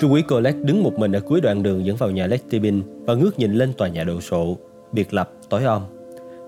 [0.00, 3.14] Trung úy Colette đứng một mình ở cuối đoạn đường dẫn vào nhà Letibin và
[3.14, 4.56] ngước nhìn lên tòa nhà đồ sộ,
[4.92, 5.82] biệt lập, tối om.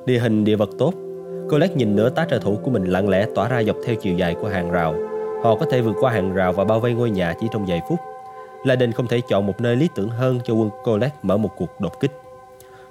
[0.07, 0.95] Địa hình địa vật tốt,
[1.50, 4.14] Colette nhìn nửa tá trợ thủ của mình lặng lẽ tỏa ra dọc theo chiều
[4.14, 4.95] dài của hàng rào.
[5.43, 7.80] Họ có thể vượt qua hàng rào và bao vây ngôi nhà chỉ trong vài
[7.89, 7.99] phút.
[8.64, 11.80] Laden không thể chọn một nơi lý tưởng hơn cho quân Colette mở một cuộc
[11.80, 12.12] đột kích.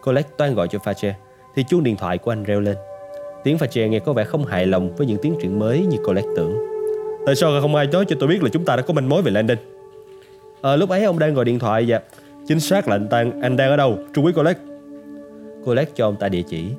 [0.06, 1.12] Colette toan gọi cho Fache,
[1.56, 2.76] thì chuông điện thoại của anh reo lên.
[3.44, 6.30] Tiếng Fache nghe có vẻ không hài lòng với những tiến triển mới như Colette
[6.36, 6.58] tưởng.
[7.26, 9.22] Tại sao không ai nói cho tôi biết là chúng ta đã có manh mối
[9.22, 9.58] về Landon?
[10.62, 12.02] À, lúc ấy ông đang gọi điện thoại và
[12.48, 14.60] Chính xác là anh Tan, anh đang ở đâu, Trung úy Colette?
[15.66, 16.72] Colette cho ông ta địa chỉ.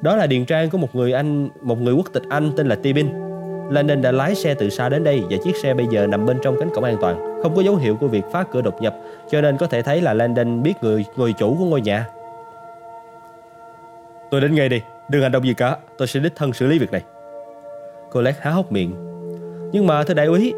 [0.00, 2.74] Đó là điền trang của một người anh, một người quốc tịch Anh tên là
[2.74, 3.08] Tibin.
[3.70, 6.38] Landon đã lái xe từ xa đến đây và chiếc xe bây giờ nằm bên
[6.42, 8.96] trong cánh cổng an toàn, không có dấu hiệu của việc phá cửa đột nhập,
[9.30, 12.06] cho nên có thể thấy là Landon biết người người chủ của ngôi nhà.
[14.30, 16.78] Tôi đến ngay đi, đừng hành động gì cả, tôi sẽ đích thân xử lý
[16.78, 17.02] việc này.
[18.12, 18.94] Colette há hốc miệng.
[19.72, 20.54] Nhưng mà thưa đại úy,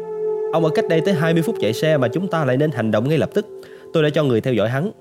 [0.51, 2.91] ông ở cách đây tới 20 phút chạy xe mà chúng ta lại nên hành
[2.91, 3.45] động ngay lập tức.
[3.93, 4.91] Tôi đã cho người theo dõi hắn.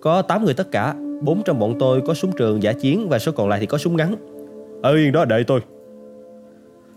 [0.00, 3.18] Có 8 người tất cả, bốn trong bọn tôi có súng trường giả chiến và
[3.18, 4.14] số còn lại thì có súng ngắn.
[4.82, 5.60] Ở yên đó đợi tôi.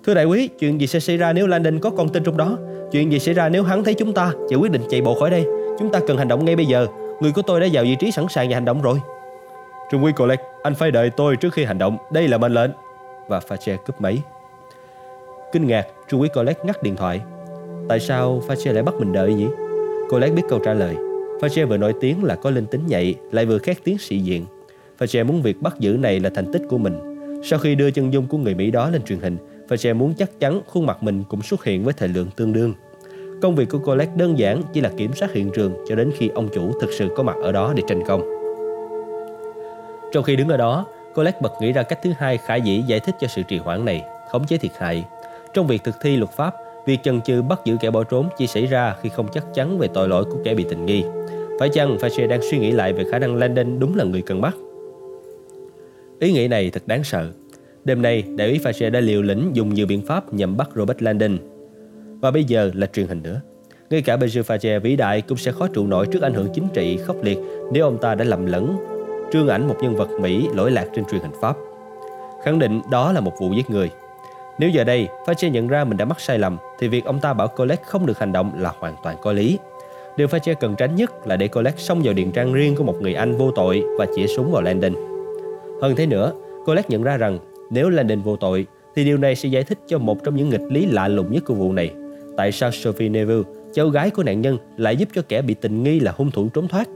[0.05, 2.57] Thưa đại úy, chuyện gì sẽ xảy ra nếu Landon có con tin trong đó?
[2.91, 5.29] Chuyện gì xảy ra nếu hắn thấy chúng ta và quyết định chạy bộ khỏi
[5.29, 5.45] đây?
[5.79, 6.87] Chúng ta cần hành động ngay bây giờ.
[7.19, 8.99] Người của tôi đã vào vị trí sẵn sàng và hành động rồi.
[9.91, 11.97] Trung úy Colette, anh phải đợi tôi trước khi hành động.
[12.11, 12.71] Đây là mệnh lệnh.
[13.27, 14.21] Và Fache cúp máy.
[15.51, 17.21] Kinh ngạc, Trung úy Colette ngắt điện thoại.
[17.91, 19.47] Tại sao Fache lại bắt mình đợi nhỉ?
[20.09, 20.95] Colette biết câu trả lời.
[21.41, 24.45] Fache vừa nổi tiếng là có linh tính nhạy, lại vừa khét tiếng sĩ diện.
[24.99, 26.99] Fache muốn việc bắt giữ này là thành tích của mình.
[27.43, 29.37] Sau khi đưa chân dung của người Mỹ đó lên truyền hình,
[29.69, 32.73] Fache muốn chắc chắn khuôn mặt mình cũng xuất hiện với thời lượng tương đương.
[33.41, 36.27] Công việc của Colette đơn giản chỉ là kiểm soát hiện trường cho đến khi
[36.27, 38.21] ông chủ thực sự có mặt ở đó để tranh công.
[40.13, 42.99] Trong khi đứng ở đó, Colette bật nghĩ ra cách thứ hai khả dĩ giải
[42.99, 45.05] thích cho sự trì hoãn này, khống chế thiệt hại.
[45.53, 46.53] Trong việc thực thi luật pháp,
[46.85, 49.77] việc chần chừ bắt giữ kẻ bỏ trốn chỉ xảy ra khi không chắc chắn
[49.77, 51.03] về tội lỗi của kẻ bị tình nghi.
[51.59, 54.41] Phải chăng Fache đang suy nghĩ lại về khả năng Landon đúng là người cần
[54.41, 54.55] bắt?
[56.19, 57.31] Ý nghĩ này thật đáng sợ.
[57.83, 61.01] Đêm nay, đại úy Fache đã liều lĩnh dùng nhiều biện pháp nhằm bắt Robert
[61.01, 61.37] Landon.
[62.21, 63.41] Và bây giờ là truyền hình nữa.
[63.89, 66.67] Ngay cả Benjamin Fache vĩ đại cũng sẽ khó trụ nổi trước ảnh hưởng chính
[66.73, 67.37] trị khốc liệt
[67.71, 68.77] nếu ông ta đã lầm lẫn
[69.31, 71.57] trương ảnh một nhân vật Mỹ lỗi lạc trên truyền hình Pháp.
[72.43, 73.89] Khẳng định đó là một vụ giết người.
[74.59, 77.33] Nếu giờ đây Fache nhận ra mình đã mắc sai lầm thì việc ông ta
[77.33, 79.57] bảo Colette không được hành động là hoàn toàn có lý.
[80.17, 83.01] Điều Fache cần tránh nhất là để Colette xông vào điện trang riêng của một
[83.01, 84.93] người Anh vô tội và chĩa súng vào Landon.
[85.81, 86.33] Hơn thế nữa,
[86.65, 87.39] Colette nhận ra rằng
[87.69, 90.61] nếu Landon vô tội thì điều này sẽ giải thích cho một trong những nghịch
[90.69, 91.93] lý lạ lùng nhất của vụ này.
[92.37, 95.83] Tại sao Sophie Neville, cháu gái của nạn nhân, lại giúp cho kẻ bị tình
[95.83, 96.87] nghi là hung thủ trốn thoát?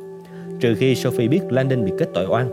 [0.60, 2.50] Trừ khi Sophie biết Landon bị kết tội oan.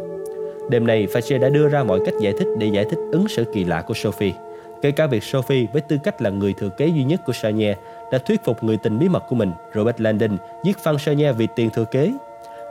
[0.71, 3.45] Đêm này Fache đã đưa ra mọi cách giải thích để giải thích ứng xử
[3.55, 4.33] kỳ lạ của Sophie.
[4.82, 7.75] Kể cả việc Sophie với tư cách là người thừa kế duy nhất của Sanya
[8.12, 11.48] đã thuyết phục người tình bí mật của mình, Robert Landon, giết Phan Sanya vì
[11.56, 12.12] tiền thừa kế.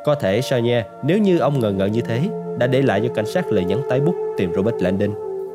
[0.06, 2.22] Có thể Sanya, nếu như ông ngờ ngợ như thế,
[2.58, 5.14] đã để lại cho cảnh sát lời nhắn tái bút tìm Robert Landon.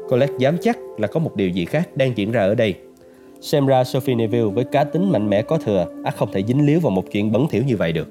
[0.08, 2.74] Colette dám chắc là có một điều gì khác đang diễn ra ở đây.
[3.40, 6.66] Xem ra Sophie Neville với cá tính mạnh mẽ có thừa ắt không thể dính
[6.66, 8.08] líu vào một chuyện bẩn thỉu như vậy được.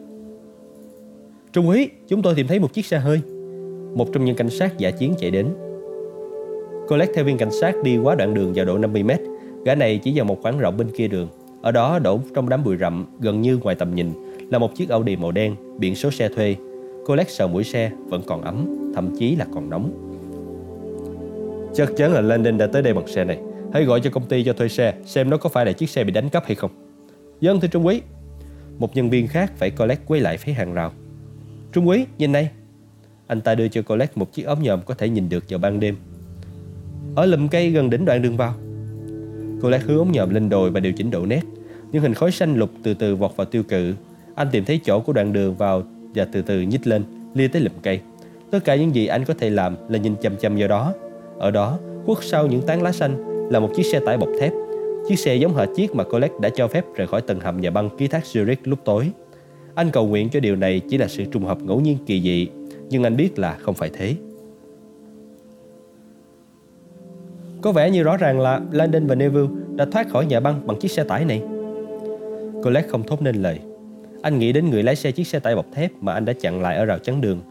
[1.54, 3.22] Trung úy, chúng tôi tìm thấy một chiếc xe hơi.
[3.96, 5.48] Một trong những cảnh sát giả chiến chạy đến.
[6.88, 9.20] Colette theo viên cảnh sát đi qua đoạn đường vào độ 50 mét.
[9.66, 11.28] Gã này chỉ vào một khoảng rộng bên kia đường.
[11.62, 14.12] Ở đó đổ trong đám bụi rậm gần như ngoài tầm nhìn
[14.52, 16.56] là một chiếc Audi màu đen, biển số xe thuê.
[17.06, 19.92] Colette sờ mũi xe vẫn còn ấm, thậm chí là còn nóng.
[21.74, 23.40] Chắc chắn là Landon đã tới đây bằng xe này.
[23.74, 26.04] Hãy gọi cho công ty cho thuê xe, xem nó có phải là chiếc xe
[26.04, 26.72] bị đánh cắp hay không.
[27.42, 28.02] Dân thưa Trung úy.
[28.78, 30.92] Một nhân viên khác phải Colette quay lại phía hàng rào.
[31.72, 32.50] Trung úy, nhìn này.
[33.28, 35.80] Anh ta đưa cho Colette một chiếc ống nhòm có thể nhìn được vào ban
[35.80, 35.96] đêm.
[37.16, 38.54] Ở lùm cây gần đỉnh đoạn đường vào.
[39.62, 41.42] Cô lát hướng ống nhòm lên đồi và điều chỉnh độ nét.
[41.92, 43.94] Nhưng hình khói xanh lục từ từ vọt vào tiêu cự.
[44.36, 45.84] Anh tìm thấy chỗ của đoạn đường vào
[46.16, 47.04] và từ từ nhích lên,
[47.34, 48.00] lia tới lùm cây.
[48.52, 50.94] Tất cả những gì anh có thể làm là nhìn chăm chăm vào đó.
[51.38, 54.54] Ở đó, khuất sau những tán lá xanh là một chiếc xe tải bọc thép.
[55.10, 57.72] Chiếc xe giống hệt chiếc mà Colette đã cho phép rời khỏi tầng hầm nhà
[57.72, 59.12] băng ký thác Zurich lúc tối.
[59.76, 62.48] Anh cầu nguyện cho điều này chỉ là sự trùng hợp ngẫu nhiên kỳ dị,
[62.90, 64.16] nhưng anh biết là không phải thế.
[67.66, 70.80] Có vẻ như rõ ràng là Landon và Neville đã thoát khỏi nhà băng bằng
[70.80, 71.42] chiếc xe tải này.
[72.64, 73.60] Colette không thốt nên lời.
[74.22, 76.62] Anh nghĩ đến người lái xe chiếc xe tải bọc thép mà anh đã chặn
[76.62, 77.42] lại ở rào chắn đường.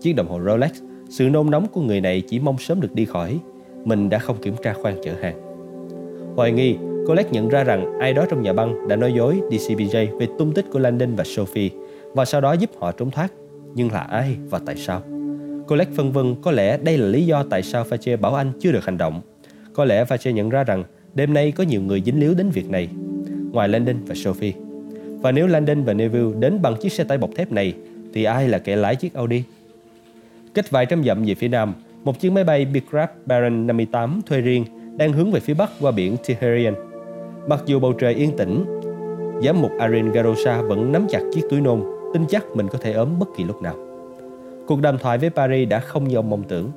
[0.00, 0.70] Chiếc đồng hồ Rolex,
[1.10, 3.38] sự nôn nóng của người này chỉ mong sớm được đi khỏi.
[3.84, 5.36] Mình đã không kiểm tra khoang chở hàng.
[6.36, 10.18] Hoài nghi, Colette nhận ra rằng ai đó trong nhà băng đã nói dối DCBJ
[10.18, 11.70] về tung tích của Landon và Sophie
[12.12, 13.32] và sau đó giúp họ trốn thoát.
[13.74, 15.02] Nhưng là ai và tại sao?
[15.68, 18.72] Colette phân vân có lẽ đây là lý do tại sao Fache bảo anh chưa
[18.72, 19.20] được hành động.
[19.74, 20.84] Có lẽ Fache nhận ra rằng
[21.14, 22.88] đêm nay có nhiều người dính líu đến việc này,
[23.52, 24.52] ngoài Landon và Sophie.
[25.20, 27.74] Và nếu Landon và Neville đến bằng chiếc xe tải bọc thép này
[28.14, 29.42] thì ai là kẻ lái chiếc Audi?
[30.54, 31.74] Cách vài trăm dặm về phía nam,
[32.04, 34.64] một chiếc máy bay Beechcraft Baron 58 thuê riêng
[34.96, 36.74] đang hướng về phía bắc qua biển Tiherian.
[37.46, 38.64] Mặc dù bầu trời yên tĩnh,
[39.44, 41.82] giám mục Arin Garosa vẫn nắm chặt chiếc túi nôn,
[42.14, 43.74] tin chắc mình có thể ốm bất kỳ lúc nào.
[44.66, 46.70] Cuộc đàm thoại với Paris đã không như ông mong tưởng.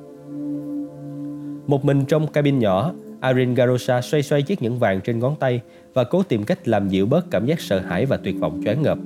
[1.68, 5.60] Một mình trong cabin nhỏ, Arin Garosa xoay xoay chiếc nhẫn vàng trên ngón tay
[5.94, 8.82] và cố tìm cách làm dịu bớt cảm giác sợ hãi và tuyệt vọng choáng
[8.82, 8.98] ngợp.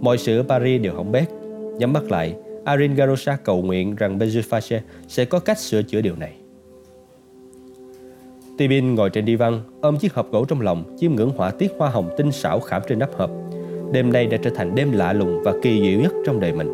[0.00, 1.28] Mọi sự ở Paris đều hỏng bét.
[1.78, 2.34] Nhắm mắt lại,
[2.64, 6.32] Arin Garosa cầu nguyện rằng Benjufache sẽ có cách sửa chữa điều này.
[8.58, 11.72] Tibin ngồi trên đi văn, ôm chiếc hộp gỗ trong lòng, chiêm ngưỡng họa tiết
[11.78, 13.30] hoa hồng tinh xảo khảm trên nắp hộp.
[13.92, 16.68] Đêm nay đã trở thành đêm lạ lùng và kỳ diệu nhất trong đời mình.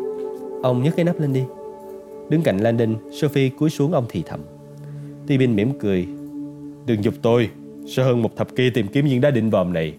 [0.63, 1.43] Ông nhấc cái nắp lên đi.
[2.29, 4.41] Đứng cạnh Landon, Sophie cúi xuống ông thì thầm.
[5.29, 6.09] Tibin mỉm cười.
[6.87, 7.51] Đừng giục tôi,
[7.87, 9.95] sau hơn một thập kỷ tìm kiếm viên đá định vòm này.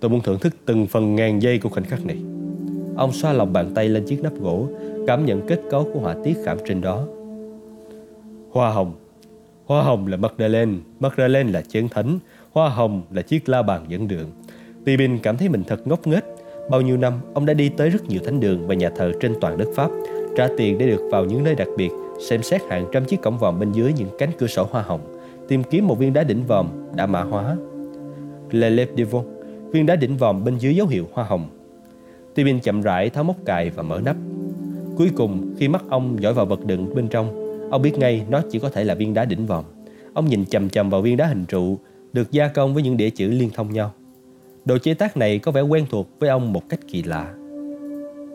[0.00, 2.16] Tôi muốn thưởng thức từng phần ngàn giây của khoảnh khắc này.
[2.96, 4.68] Ông xoa lòng bàn tay lên chiếc nắp gỗ,
[5.06, 7.06] cảm nhận kết cấu của họa tiết khảm trên đó.
[8.50, 8.92] Hoa hồng
[9.66, 12.18] Hoa hồng là Magdalene, Magdalene là chén thánh,
[12.52, 14.30] hoa hồng là chiếc la bàn dẫn đường.
[14.84, 16.24] Tibin cảm thấy mình thật ngốc nghếch.
[16.70, 19.34] Bao nhiêu năm, ông đã đi tới rất nhiều thánh đường và nhà thờ trên
[19.40, 19.90] toàn đất Pháp,
[20.36, 21.90] trả tiền để được vào những nơi đặc biệt,
[22.20, 25.00] xem xét hàng trăm chiếc cổng vòm bên dưới những cánh cửa sổ hoa hồng,
[25.48, 27.56] tìm kiếm một viên đá đỉnh vòm đã mã hóa.
[28.50, 29.24] Le Lep Devon,
[29.70, 31.48] viên đá đỉnh vòm bên dưới dấu hiệu hoa hồng.
[32.34, 34.16] Tibin chậm rãi tháo móc cài và mở nắp.
[34.96, 37.44] Cuối cùng, khi mắt ông dõi vào vật đựng bên trong,
[37.74, 39.64] Ông biết ngay nó chỉ có thể là viên đá đỉnh vòm.
[40.14, 41.78] Ông nhìn chầm chầm vào viên đá hình trụ,
[42.12, 43.92] được gia công với những đĩa chữ liên thông nhau.
[44.64, 47.34] Đồ chế tác này có vẻ quen thuộc với ông một cách kỳ lạ.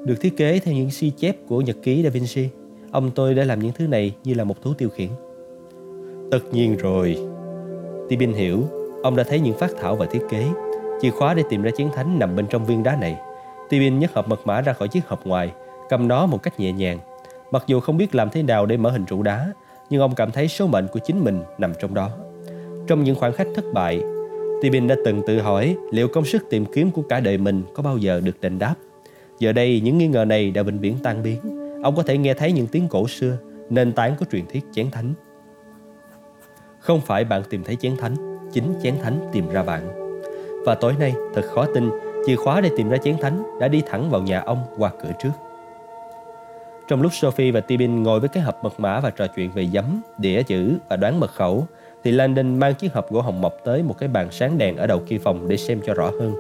[0.06, 2.48] Được thiết kế theo những si chép của nhật ký Da Vinci,
[2.92, 5.10] ông tôi đã làm những thứ này như là một thú tiêu khiển.
[6.32, 7.18] Tất nhiên rồi.
[8.10, 8.64] Tibin hiểu,
[9.04, 10.46] ông đã thấy những phát thảo và thiết kế.
[11.02, 13.18] Chìa khóa để tìm ra chiến thánh nằm bên trong viên đá này.
[13.70, 15.52] Tibin nhấc hộp mật mã ra khỏi chiếc hộp ngoài,
[15.90, 17.00] cầm nó một cách nhẹ nhàng
[17.52, 19.54] Mặc dù không biết làm thế nào để mở hình trụ đá,
[19.90, 22.10] nhưng ông cảm thấy số mệnh của chính mình nằm trong đó.
[22.88, 24.02] Trong những khoảnh khắc thất bại,
[24.62, 27.84] Tibin đã từng tự hỏi liệu công sức tìm kiếm của cả đời mình có
[27.84, 28.76] bao giờ được đền đáp.
[29.40, 31.59] Giờ đây, những nghi ngờ này đã vĩnh viễn tan biến.
[31.84, 33.38] Ông có thể nghe thấy những tiếng cổ xưa,
[33.70, 35.14] nền tảng của truyền thuyết chén thánh.
[36.80, 38.16] Không phải bạn tìm thấy chén thánh,
[38.52, 40.10] chính chén thánh tìm ra bạn.
[40.66, 41.90] Và tối nay, thật khó tin,
[42.26, 45.12] chìa khóa để tìm ra chén thánh đã đi thẳng vào nhà ông qua cửa
[45.24, 45.32] trước.
[46.88, 49.68] Trong lúc Sophie và Tibin ngồi với cái hộp mật mã và trò chuyện về
[49.74, 51.68] giấm, đĩa chữ và đoán mật khẩu,
[52.04, 54.88] thì Landon mang chiếc hộp gỗ hồng mộc tới một cái bàn sáng đèn ở
[54.88, 56.34] đầu kia phòng để xem cho rõ hơn.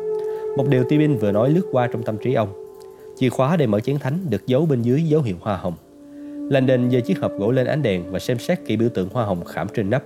[0.57, 2.69] Một điều Tibin vừa nói lướt qua trong tâm trí ông.
[3.19, 5.74] Chìa khóa để mở chén thánh được giấu bên dưới dấu hiệu hoa hồng.
[6.51, 9.25] Landon giơ chiếc hộp gỗ lên ánh đèn và xem xét kỹ biểu tượng hoa
[9.25, 10.04] hồng khảm trên nắp.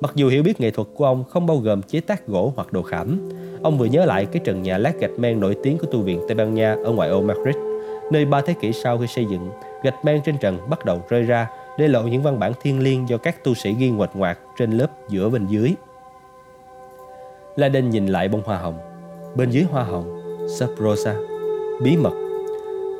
[0.00, 2.72] Mặc dù hiểu biết nghệ thuật của ông không bao gồm chế tác gỗ hoặc
[2.72, 3.28] đồ khảm,
[3.62, 6.20] ông vừa nhớ lại cái trần nhà lát gạch men nổi tiếng của tu viện
[6.28, 7.56] Tây Ban Nha ở ngoại ô Madrid,
[8.12, 9.50] nơi ba thế kỷ sau khi xây dựng
[9.82, 13.08] gạch men trên trần bắt đầu rơi ra để lộ những văn bản thiên liêng
[13.08, 15.74] do các tu sĩ ghi ngoạch ngoạc trên lớp giữa bên dưới.
[17.56, 18.78] Lađen nhìn lại bông hoa hồng.
[19.36, 20.20] Bên dưới hoa hồng,
[20.58, 21.14] sub rosa,
[21.82, 22.27] bí mật.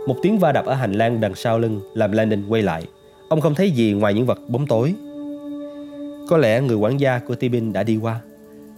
[0.07, 2.85] Một tiếng va đập ở hành lang đằng sau lưng làm Landon quay lại.
[3.29, 4.95] Ông không thấy gì ngoài những vật bóng tối.
[6.29, 8.21] Có lẽ người quản gia của Tibin đã đi qua.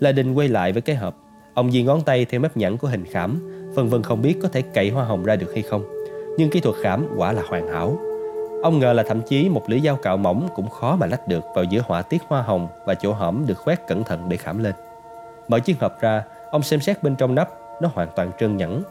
[0.00, 1.16] Landon quay lại với cái hộp.
[1.54, 3.40] Ông di ngón tay theo mép nhẵn của hình khảm,
[3.76, 6.00] phần vân không biết có thể cậy hoa hồng ra được hay không
[6.40, 7.98] nhưng kỹ thuật khảm quả là hoàn hảo.
[8.62, 11.44] Ông ngờ là thậm chí một lưỡi dao cạo mỏng cũng khó mà lách được
[11.54, 14.64] vào giữa họa tiết hoa hồng và chỗ hõm được khoét cẩn thận để khảm
[14.64, 14.74] lên.
[15.48, 17.48] Mở chiếc hộp ra, ông xem xét bên trong nắp,
[17.82, 18.82] nó hoàn toàn trơn nhẵn.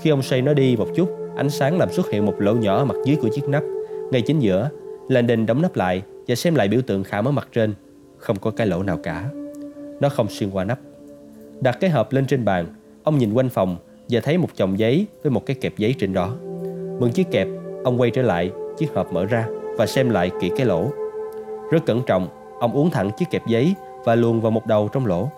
[0.00, 2.76] Khi ông xoay nó đi một chút, ánh sáng làm xuất hiện một lỗ nhỏ
[2.76, 3.62] ở mặt dưới của chiếc nắp.
[4.10, 4.70] Ngay chính giữa,
[5.08, 7.74] Landon đóng nắp lại và xem lại biểu tượng khảm ở mặt trên.
[8.18, 9.28] Không có cái lỗ nào cả.
[10.00, 10.78] Nó không xuyên qua nắp.
[11.60, 12.66] Đặt cái hộp lên trên bàn,
[13.02, 13.76] ông nhìn quanh phòng
[14.08, 16.34] và thấy một chồng giấy với một cái kẹp giấy trên đó.
[17.00, 17.48] Mượn chiếc kẹp,
[17.84, 19.46] ông quay trở lại, chiếc hộp mở ra
[19.76, 20.90] và xem lại kỹ cái lỗ.
[21.70, 22.28] Rất cẩn trọng,
[22.60, 23.74] ông uống thẳng chiếc kẹp giấy
[24.04, 25.30] và luồn vào một đầu trong lỗ.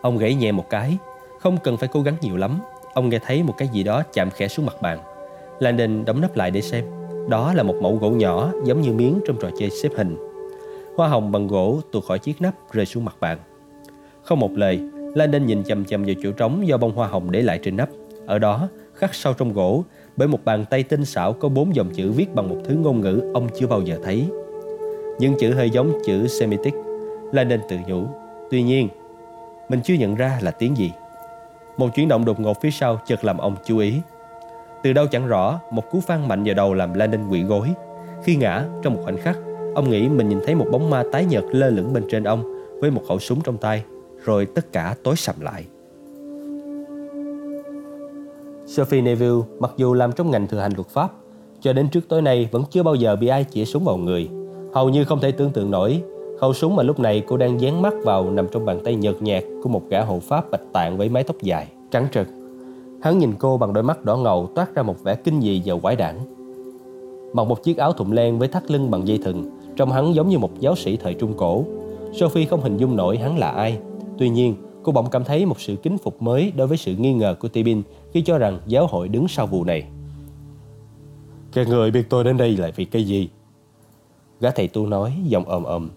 [0.00, 0.98] Ông gãy nhẹ một cái,
[1.40, 2.60] không cần phải cố gắng nhiều lắm.
[2.94, 4.98] Ông nghe thấy một cái gì đó chạm khẽ xuống mặt bàn.
[5.60, 6.84] Landon đóng nắp lại để xem.
[7.28, 10.16] Đó là một mẫu gỗ nhỏ giống như miếng trong trò chơi xếp hình.
[10.96, 13.38] Hoa hồng bằng gỗ tuột khỏi chiếc nắp rơi xuống mặt bàn.
[14.22, 14.80] Không một lời,
[15.14, 17.88] Landon nhìn chầm chầm vào chỗ trống do bông hoa hồng để lại trên nắp.
[18.26, 19.84] Ở đó, khắc sâu trong gỗ
[20.16, 23.00] bởi một bàn tay tinh xảo có bốn dòng chữ viết bằng một thứ ngôn
[23.00, 24.26] ngữ ông chưa bao giờ thấy.
[25.18, 26.74] Những chữ hơi giống chữ Semitic
[27.32, 28.04] Landon tự nhủ.
[28.50, 28.88] Tuy nhiên,
[29.68, 30.92] mình chưa nhận ra là tiếng gì.
[31.76, 33.94] Một chuyển động đột ngột phía sau chợt làm ông chú ý.
[34.82, 37.68] Từ đâu chẳng rõ, một cú phang mạnh vào đầu làm Landon quỵ gối.
[38.24, 39.38] Khi ngã, trong một khoảnh khắc,
[39.74, 42.42] ông nghĩ mình nhìn thấy một bóng ma tái nhợt lơ lửng bên trên ông
[42.80, 43.84] với một khẩu súng trong tay,
[44.24, 45.64] rồi tất cả tối sầm lại.
[48.66, 51.12] Sophie Neville mặc dù làm trong ngành thừa hành luật pháp,
[51.60, 54.28] cho đến trước tối nay vẫn chưa bao giờ bị ai chĩa súng vào người.
[54.74, 56.02] Hầu như không thể tưởng tượng nổi,
[56.40, 59.22] khẩu súng mà lúc này cô đang dán mắt vào nằm trong bàn tay nhợt
[59.22, 62.26] nhạt của một gã hộ pháp bạch tạng với mái tóc dài, trắng trợt
[63.02, 65.74] Hắn nhìn cô bằng đôi mắt đỏ ngầu toát ra một vẻ kinh dị và
[65.82, 66.18] quái đản.
[67.32, 70.28] Mặc một chiếc áo thụng len với thắt lưng bằng dây thừng, trông hắn giống
[70.28, 71.64] như một giáo sĩ thời Trung Cổ.
[72.14, 73.78] Sophie không hình dung nổi hắn là ai.
[74.18, 77.12] Tuy nhiên, cô bỗng cảm thấy một sự kính phục mới đối với sự nghi
[77.12, 79.84] ngờ của Tibin khi cho rằng giáo hội đứng sau vụ này.
[81.52, 83.28] Các người biết tôi đến đây là vì cái gì?
[84.40, 85.90] Gã thầy tu nói giọng ồm ồm.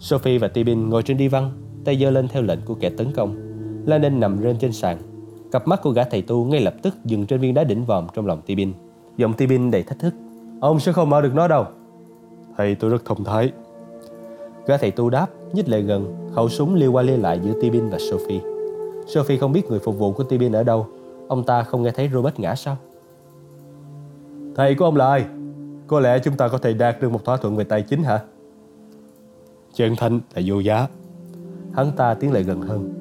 [0.00, 1.50] Sophie và Tibin ngồi trên đi văn,
[1.84, 3.36] tay giơ lên theo lệnh của kẻ tấn công.
[3.86, 4.98] Lanen nằm trên trên sàn.
[5.56, 8.06] Cặp mắt của gã thầy tu ngay lập tức dừng trên viên đá đỉnh vòm
[8.14, 8.72] trong lòng Tibin.
[9.16, 10.14] Giọng Tibin đầy thách thức.
[10.60, 11.64] Ông sẽ không mở được nó đâu.
[12.56, 13.52] Thầy tôi rất thông thái.
[14.66, 17.88] Gã thầy tu đáp, nhích lại gần, khẩu súng liêu qua liêu lại giữa Tibin
[17.88, 18.40] và Sophie.
[19.06, 20.86] Sophie không biết người phục vụ của Tibin ở đâu.
[21.28, 22.76] Ông ta không nghe thấy Robert ngã sao?
[24.54, 25.24] Thầy của ông là ai?
[25.86, 28.20] Có lẽ chúng ta có thể đạt được một thỏa thuận về tài chính hả?
[29.74, 30.88] Chân thành là vô giá.
[31.74, 32.95] Hắn ta tiến lại gần hơn.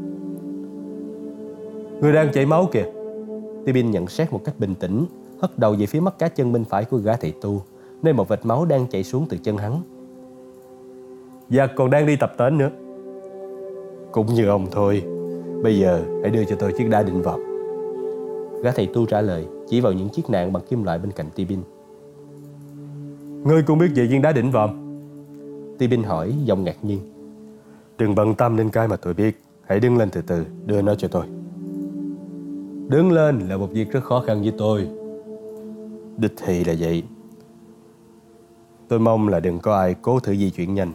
[2.01, 2.85] Người đang chảy máu kìa.
[3.65, 5.05] Tibin nhận xét một cách bình tĩnh,
[5.39, 7.61] hất đầu về phía mắt cá chân bên phải của gã thầy tu,
[8.01, 9.81] nơi một vệt máu đang chảy xuống từ chân hắn.
[11.49, 12.69] Và còn đang đi tập tến nữa.
[14.11, 15.03] Cũng như ông thôi.
[15.63, 17.39] Bây giờ hãy đưa cho tôi chiếc đá định vọt.
[18.63, 21.29] Gã thầy tu trả lời, chỉ vào những chiếc nạn bằng kim loại bên cạnh
[21.35, 21.59] Tibin.
[23.45, 24.69] Ngươi cũng biết về viên đá đỉnh vòm
[25.77, 26.99] Tibin hỏi giọng ngạc nhiên
[27.97, 30.95] Đừng bận tâm đến cái mà tôi biết Hãy đứng lên từ từ đưa nó
[30.95, 31.25] cho tôi
[32.87, 34.87] Đứng lên là một việc rất khó khăn với tôi
[36.17, 37.03] Đích thị là vậy
[38.87, 40.91] Tôi mong là đừng có ai cố thử di chuyển nhanh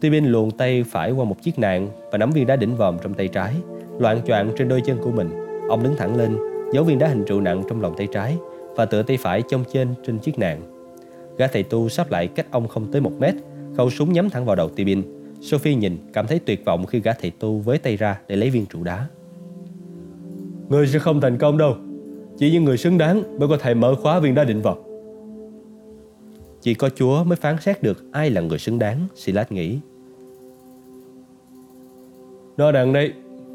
[0.00, 3.14] Tibin luồn tay phải qua một chiếc nạn Và nắm viên đá đỉnh vòm trong
[3.14, 3.54] tay trái
[3.98, 5.30] Loạn choạng trên đôi chân của mình
[5.68, 6.36] Ông đứng thẳng lên
[6.72, 8.38] Giấu viên đá hình trụ nặng trong lòng tay trái
[8.78, 10.60] và tựa tay phải trong trên trên chiếc nạn.
[11.38, 13.34] Gã thầy tu sắp lại cách ông không tới một mét,
[13.76, 15.02] khẩu súng nhắm thẳng vào đầu Tibin.
[15.40, 18.50] Sophie nhìn, cảm thấy tuyệt vọng khi gã thầy tu với tay ra để lấy
[18.50, 19.06] viên trụ đá.
[20.68, 21.76] Người sẽ không thành công đâu.
[22.38, 24.78] Chỉ những người xứng đáng mới có thể mở khóa viên đá định vật.
[26.60, 29.78] Chỉ có Chúa mới phán xét được ai là người xứng đáng, Silas nghĩ.
[32.56, 33.12] Nó đang đây.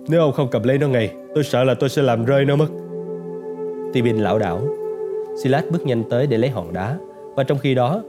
[0.07, 2.55] Nếu ông không cầm lấy nó ngay, tôi sợ là tôi sẽ làm rơi nó
[2.55, 2.67] mất.
[3.93, 4.61] Tibin lão đảo,
[5.43, 6.97] Silas bước nhanh tới để lấy hòn đá
[7.35, 8.01] và trong khi đó,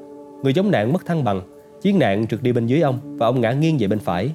[0.42, 1.40] người chống nạn mất thăng bằng,
[1.82, 4.32] chiến nạn trượt đi bên dưới ông và ông ngã nghiêng về bên phải.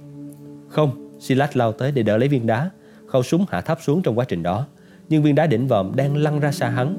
[0.68, 2.70] Không, Silas lao tới để đỡ lấy viên đá,
[3.10, 4.66] khẩu súng hạ thấp xuống trong quá trình đó,
[5.10, 6.98] nhưng viên đá đỉnh vòm đang lăn ra xa hắn.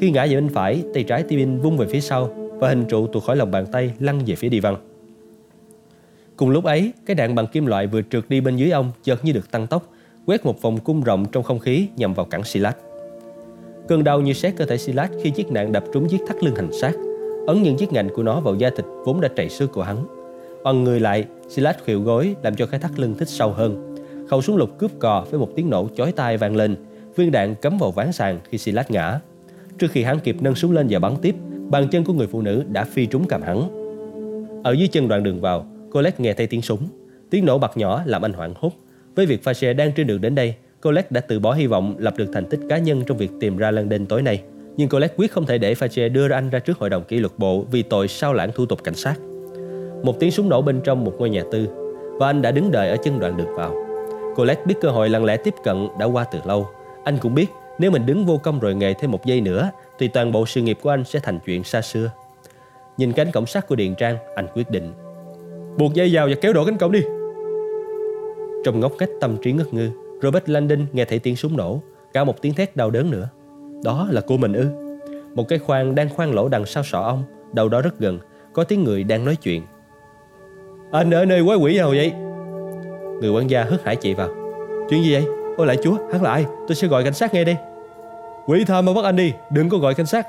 [0.00, 3.06] Khi ngã về bên phải, tay trái Tibin vung về phía sau và hình trụ
[3.06, 4.76] tuột khỏi lòng bàn tay lăn về phía đi văn.
[6.36, 9.24] Cùng lúc ấy, cái đạn bằng kim loại vừa trượt đi bên dưới ông chợt
[9.24, 9.92] như được tăng tốc,
[10.26, 12.74] quét một vòng cung rộng trong không khí nhằm vào cẳng Silas.
[13.88, 16.54] Cơn đau như xét cơ thể Silas khi chiếc nạn đập trúng chiếc thắt lưng
[16.54, 16.92] hành xác,
[17.46, 20.06] ấn những chiếc ngạnh của nó vào da thịt vốn đã trầy xước của hắn.
[20.64, 23.87] Bằng người lại, Silas khuỵu gối làm cho cái thắt lưng thích sâu hơn.
[24.28, 26.76] Khẩu súng lục cướp cò với một tiếng nổ chói tai vang lên,
[27.16, 29.20] viên đạn cắm vào ván sàn khi Silas ngã.
[29.78, 31.34] Trước khi hắn kịp nâng súng lên và bắn tiếp,
[31.68, 33.68] bàn chân của người phụ nữ đã phi trúng cầm hắn.
[34.64, 36.88] Ở dưới chân đoạn đường vào, Colette nghe thấy tiếng súng.
[37.30, 38.70] Tiếng nổ bật nhỏ làm anh hoảng hốt.
[39.14, 41.94] Với việc pha xe đang trên đường đến đây, Colette đã từ bỏ hy vọng
[41.98, 44.42] lập được thành tích cá nhân trong việc tìm ra London tối nay.
[44.76, 47.32] Nhưng Colette quyết không thể để Fache đưa anh ra trước hội đồng kỷ luật
[47.38, 49.14] bộ vì tội sao lãng thủ tục cảnh sát.
[50.02, 51.68] Một tiếng súng nổ bên trong một ngôi nhà tư
[52.18, 53.87] và anh đã đứng đợi ở chân đoạn đường vào.
[54.38, 56.68] Colette biết cơ hội lặng lẽ tiếp cận đã qua từ lâu.
[57.04, 57.46] Anh cũng biết
[57.78, 60.62] nếu mình đứng vô công rồi nghề thêm một giây nữa thì toàn bộ sự
[60.62, 62.10] nghiệp của anh sẽ thành chuyện xa xưa.
[62.96, 64.92] Nhìn cánh cổng sắt của Điền Trang, anh quyết định.
[65.78, 67.00] Buộc dây vào và kéo đổ cánh cổng đi.
[68.64, 69.90] Trong ngóc cách tâm trí ngất ngư,
[70.22, 71.80] Robert Landon nghe thấy tiếng súng nổ,
[72.12, 73.28] cả một tiếng thét đau đớn nữa.
[73.84, 74.66] Đó là cô mình ư?
[75.34, 78.18] Một cái khoang đang khoan lỗ đằng sau sọ ông, đầu đó rất gần,
[78.52, 79.62] có tiếng người đang nói chuyện.
[80.90, 82.12] Anh ở nơi quái quỷ nào vậy?
[83.20, 84.28] Người quản gia hớt hải chạy vào.
[84.90, 85.24] Chuyện gì vậy?
[85.56, 86.46] Ôi lại chúa, hắn là ai?
[86.68, 87.56] Tôi sẽ gọi cảnh sát ngay đây.
[88.46, 90.26] Quỷ tha mà bắt anh đi, đừng có gọi cảnh sát.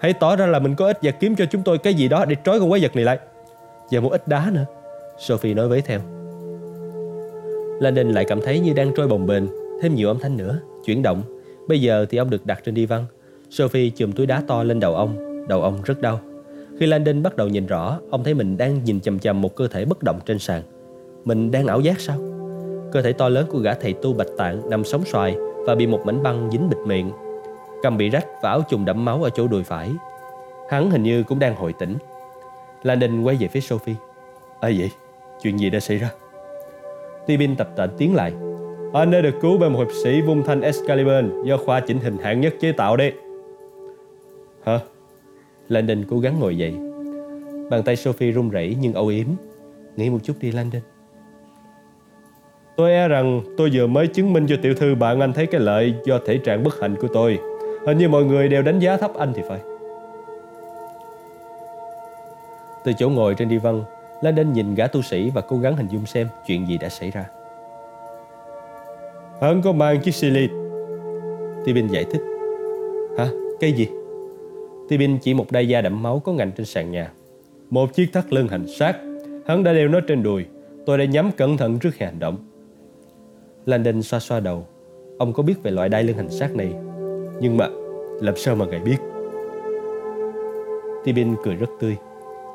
[0.00, 2.24] Hãy tỏ ra là mình có ích và kiếm cho chúng tôi cái gì đó
[2.24, 3.18] để trói con quái vật này lại.
[3.90, 4.64] Và một ít đá nữa.
[5.18, 6.00] Sophie nói với theo.
[7.80, 9.44] Landon lại cảm thấy như đang trôi bồng bềnh,
[9.82, 11.22] thêm nhiều âm thanh nữa, chuyển động.
[11.68, 13.04] Bây giờ thì ông được đặt trên đi văn.
[13.50, 16.20] Sophie chùm túi đá to lên đầu ông, đầu ông rất đau.
[16.80, 19.68] Khi Landon bắt đầu nhìn rõ, ông thấy mình đang nhìn chầm chầm một cơ
[19.68, 20.62] thể bất động trên sàn.
[21.26, 22.18] Mình đang ảo giác sao?
[22.92, 25.86] Cơ thể to lớn của gã thầy tu bạch tạng nằm sóng xoài và bị
[25.86, 27.10] một mảnh băng dính bịt miệng.
[27.82, 29.90] Cầm bị rách và áo chùm đẫm máu ở chỗ đùi phải.
[30.70, 31.96] Hắn hình như cũng đang hồi tỉnh.
[32.82, 33.94] Landon quay về phía Sophie.
[34.60, 34.90] Ai vậy?
[35.42, 36.10] Chuyện gì đã xảy ra?
[37.26, 38.32] Tibin tập tễnh tiến lại.
[38.92, 42.18] Anh đã được cứu bởi một hiệp sĩ vung thanh Excalibur do khoa chỉnh hình
[42.18, 43.12] hạng nhất chế tạo đấy.
[44.64, 44.80] Hả?
[45.68, 46.74] Landon cố gắng ngồi dậy.
[47.70, 49.26] Bàn tay Sophie run rẩy nhưng âu yếm.
[49.96, 50.82] Nghĩ một chút đi, Landon.
[52.76, 55.60] Tôi e rằng tôi vừa mới chứng minh cho tiểu thư bạn anh thấy cái
[55.60, 57.38] lợi do thể trạng bất hạnh của tôi.
[57.86, 59.60] Hình như mọi người đều đánh giá thấp anh thì phải.
[62.84, 63.82] Từ chỗ ngồi trên đi văn,
[64.22, 67.10] đinh nhìn gã tu sĩ và cố gắng hình dung xem chuyện gì đã xảy
[67.10, 67.24] ra.
[69.40, 70.48] Hắn có mang chiếc xì lì.
[71.64, 72.22] Tibin giải thích.
[73.18, 73.28] Hả?
[73.60, 73.88] Cái gì?
[74.88, 77.10] Tibin chỉ một đai da đẫm máu có ngành trên sàn nhà.
[77.70, 78.96] Một chiếc thắt lưng hành sát.
[79.46, 80.44] Hắn đã đeo nó trên đùi.
[80.86, 82.36] Tôi đã nhắm cẩn thận trước khi hành động.
[83.66, 84.66] Landon xoa xoa đầu.
[85.18, 86.74] Ông có biết về loại đai lưng hành sát này.
[87.40, 87.68] Nhưng mà
[88.20, 88.96] làm sao mà ngài biết?
[91.04, 91.96] Tibin cười rất tươi.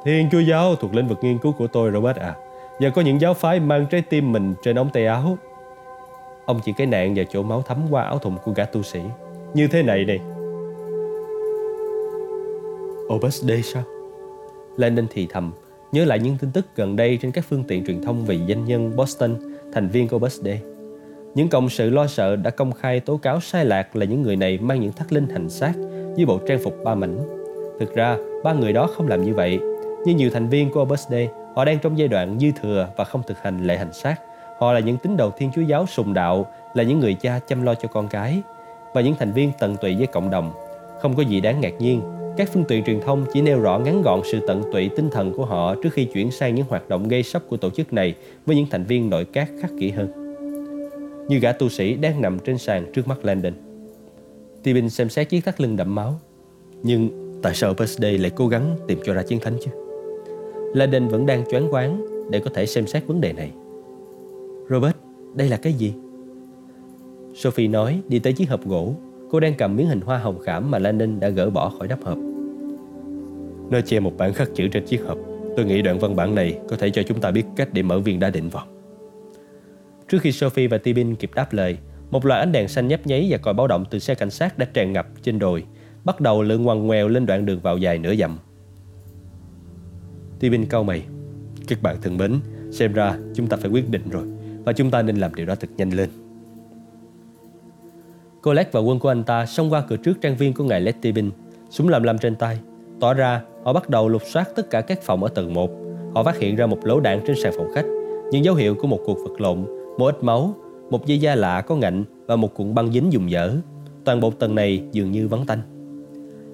[0.06, 2.36] Thiên Chúa giáo thuộc lĩnh vực nghiên cứu của tôi Robert à.
[2.80, 5.38] Và có những giáo phái mang trái tim mình trên ống tay áo.
[6.46, 9.00] Ông chỉ cái nạn và chỗ máu thấm qua áo thụng của gã tu sĩ.
[9.54, 10.20] Như thế này này.
[13.14, 13.84] Opus Dei sao?
[14.78, 15.52] Landon thì thầm,
[15.92, 18.66] nhớ lại những tin tức gần đây trên các phương tiện truyền thông về danh
[18.66, 19.36] nhân Boston,
[19.74, 20.60] thành viên của Opus Dei.
[21.36, 24.36] Những cộng sự lo sợ đã công khai tố cáo sai lạc là những người
[24.36, 25.74] này mang những thắt linh hành xác
[26.16, 27.20] với bộ trang phục ba mảnh.
[27.80, 29.60] Thực ra, ba người đó không làm như vậy.
[30.06, 33.04] Như nhiều thành viên của Opus Dei, họ đang trong giai đoạn dư thừa và
[33.04, 34.16] không thực hành lệ hành xác.
[34.60, 37.64] Họ là những tín đồ Thiên Chúa giáo sùng đạo, là những người cha chăm
[37.64, 38.42] lo cho con cái
[38.94, 40.54] và những thành viên tận tụy với cộng đồng.
[41.02, 42.02] Không có gì đáng ngạc nhiên,
[42.38, 45.34] các phương tiện truyền thông chỉ nêu rõ ngắn gọn sự tận tụy tinh thần
[45.34, 48.16] của họ trước khi chuyển sang những hoạt động gây sốc của tổ chức này
[48.46, 50.21] với những thành viên nội các khắc kỷ hơn.
[51.28, 53.54] Như gã tu sĩ đang nằm trên sàn trước mắt Landon.
[54.64, 56.20] Tibin xem xét chiếc thắt lưng đẫm máu.
[56.84, 57.10] Nhưng
[57.42, 59.72] tại sao Birthday lại cố gắng tìm cho ra chiến thánh chứ?
[60.74, 63.52] Landon vẫn đang choáng váng để có thể xem xét vấn đề này.
[64.70, 64.96] Robert,
[65.36, 65.94] đây là cái gì?
[67.36, 68.96] Sophie nói đi tới chiếc hộp gỗ
[69.30, 72.04] Cô đang cầm miếng hình hoa hồng khảm mà Landon đã gỡ bỏ khỏi nắp
[72.04, 72.18] hộp
[73.70, 75.18] Nó che một bản khắc chữ trên chiếc hộp
[75.58, 78.00] Tôi nghĩ đoạn văn bản này có thể cho chúng ta biết cách để mở
[78.00, 78.66] viên đá định vào
[80.12, 81.78] Trước khi Sophie và Tibin kịp đáp lời
[82.10, 84.58] Một loại ánh đèn xanh nhấp nháy và còi báo động từ xe cảnh sát
[84.58, 85.64] đã tràn ngập trên đồi
[86.04, 88.38] Bắt đầu lượn ngoằn ngoèo lên đoạn đường vào dài nửa dặm.
[90.40, 91.04] Tibin cau mày.
[91.68, 92.40] Các bạn thân mến
[92.72, 94.24] Xem ra chúng ta phải quyết định rồi
[94.66, 96.10] Và chúng ta nên làm điều đó thật nhanh lên.
[98.44, 101.30] Colette và quân của anh ta xông qua cửa trước trang viên của ngài Lettibin,
[101.70, 102.60] súng lầm lầm trên tay.
[103.00, 105.72] Tỏ ra, họ bắt đầu lục soát tất cả các phòng ở tầng 1.
[106.16, 107.86] Họ phát hiện ra một lỗ đạn trên sàn phòng khách,
[108.32, 109.66] những dấu hiệu của một cuộc vật lộn,
[109.98, 110.56] một ít máu,
[110.90, 113.52] một dây da lạ có ngạnh và một cuộn băng dính dùng dở.
[114.04, 115.60] Toàn bộ tầng này dường như vắng tanh.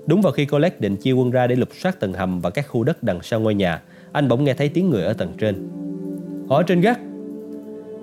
[0.05, 2.67] Đúng vào khi Colette định chia quân ra để lục soát tầng hầm và các
[2.67, 5.69] khu đất đằng sau ngôi nhà, anh bỗng nghe thấy tiếng người ở tầng trên.
[6.49, 6.99] Họ ở trên gác.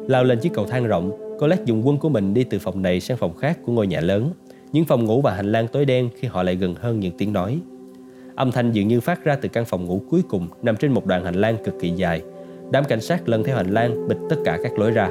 [0.09, 3.01] Lao lên chiếc cầu thang rộng, Colette dùng quân của mình đi từ phòng này
[3.01, 4.31] sang phòng khác của ngôi nhà lớn.
[4.73, 7.33] Những phòng ngủ và hành lang tối đen khi họ lại gần hơn những tiếng
[7.33, 7.59] nói.
[8.35, 11.07] Âm thanh dường như phát ra từ căn phòng ngủ cuối cùng nằm trên một
[11.07, 12.23] đoạn hành lang cực kỳ dài.
[12.71, 15.11] Đám cảnh sát lần theo hành lang bịt tất cả các lối ra.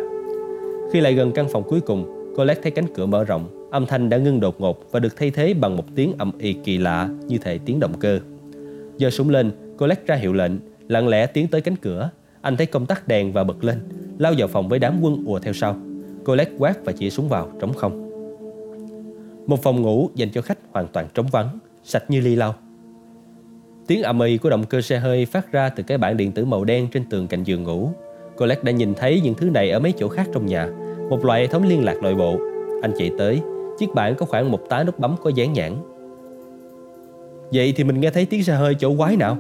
[0.94, 3.70] Khi lại gần căn phòng cuối cùng, Colette thấy cánh cửa mở rộng.
[3.72, 6.54] Âm thanh đã ngưng đột ngột và được thay thế bằng một tiếng ầm y
[6.54, 8.20] kỳ lạ như thể tiếng động cơ.
[8.98, 10.52] Giờ súng lên, Colette ra hiệu lệnh,
[10.88, 12.10] lặng lẽ tiến tới cánh cửa.
[12.42, 13.80] Anh thấy công tắc đèn và bật lên,
[14.18, 15.76] lao vào phòng với đám quân ùa theo sau.
[16.26, 18.10] Colette quát và chỉ súng vào trống không
[19.48, 22.56] Một phòng ngủ dành cho khách hoàn toàn trống vắng Sạch như ly lau
[23.88, 26.46] Tiếng ầm y của động cơ xe hơi phát ra từ cái bảng điện tử
[26.46, 27.90] màu đen trên tường cạnh giường ngủ.
[28.38, 30.70] Colette đã nhìn thấy những thứ này ở mấy chỗ khác trong nhà,
[31.10, 32.40] một loại hệ thống liên lạc nội bộ.
[32.82, 33.42] Anh chạy tới,
[33.80, 35.76] chiếc bảng có khoảng một tá nút bấm có dán nhãn.
[37.54, 39.38] Vậy thì mình nghe thấy tiếng xe hơi chỗ quái nào?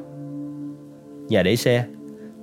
[1.27, 1.86] Nhà để xe.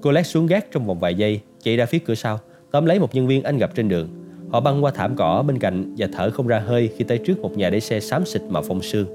[0.02, 2.38] Colette xuống gác trong vòng vài giây, chạy ra phía cửa sau,
[2.70, 4.08] tóm lấy một nhân viên anh gặp trên đường.
[4.50, 7.38] Họ băng qua thảm cỏ bên cạnh và thở không ra hơi khi tới trước
[7.38, 9.06] một nhà để xe xám xịt màu phong sương.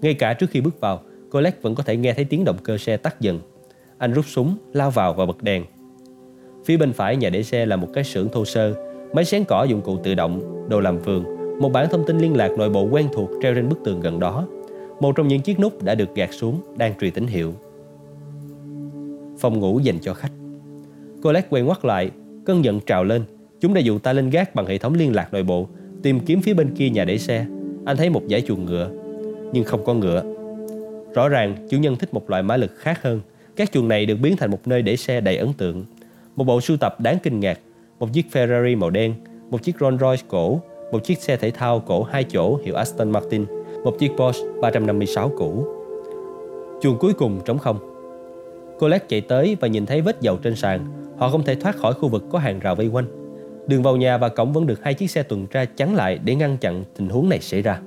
[0.00, 2.78] Ngay cả trước khi bước vào, Colette vẫn có thể nghe thấy tiếng động cơ
[2.78, 3.40] xe tắt dần.
[3.98, 5.64] Anh rút súng, lao vào và bật đèn.
[6.68, 8.74] Phía bên phải nhà để xe là một cái xưởng thô sơ,
[9.12, 11.24] máy sáng cỏ dụng cụ tự động, đồ làm vườn,
[11.60, 14.20] một bản thông tin liên lạc nội bộ quen thuộc treo trên bức tường gần
[14.20, 14.46] đó.
[15.00, 17.54] Một trong những chiếc nút đã được gạt xuống, đang truyền tín hiệu.
[19.38, 20.32] Phòng ngủ dành cho khách.
[21.22, 22.10] Colette quay ngoắt lại,
[22.44, 23.22] cơn giận trào lên
[23.60, 25.68] Chúng đã dụ ta lên gác bằng hệ thống liên lạc nội bộ,
[26.02, 27.46] tìm kiếm phía bên kia nhà để xe.
[27.84, 28.90] Anh thấy một dãy chuồng ngựa,
[29.52, 30.22] nhưng không có ngựa.
[31.14, 33.20] Rõ ràng, chủ nhân thích một loại mã lực khác hơn.
[33.56, 35.84] Các chuồng này được biến thành một nơi để xe đầy ấn tượng.
[36.38, 37.60] Một bộ sưu tập đáng kinh ngạc,
[37.98, 39.14] một chiếc Ferrari màu đen,
[39.50, 40.60] một chiếc Rolls Royce cổ,
[40.92, 43.44] một chiếc xe thể thao cổ hai chỗ hiệu Aston Martin,
[43.84, 45.66] một chiếc Porsche 356 cũ.
[46.82, 47.78] Chuồng cuối cùng trống không.
[48.78, 50.86] Colette chạy tới và nhìn thấy vết dầu trên sàn.
[51.18, 53.06] Họ không thể thoát khỏi khu vực có hàng rào vây quanh.
[53.66, 56.34] Đường vào nhà và cổng vẫn được hai chiếc xe tuần tra chắn lại để
[56.34, 57.80] ngăn chặn tình huống này xảy ra.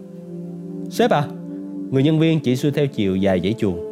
[0.89, 1.23] Sếp à,
[1.91, 3.91] người nhân viên chỉ xuôi theo chiều dài dãy chuồng.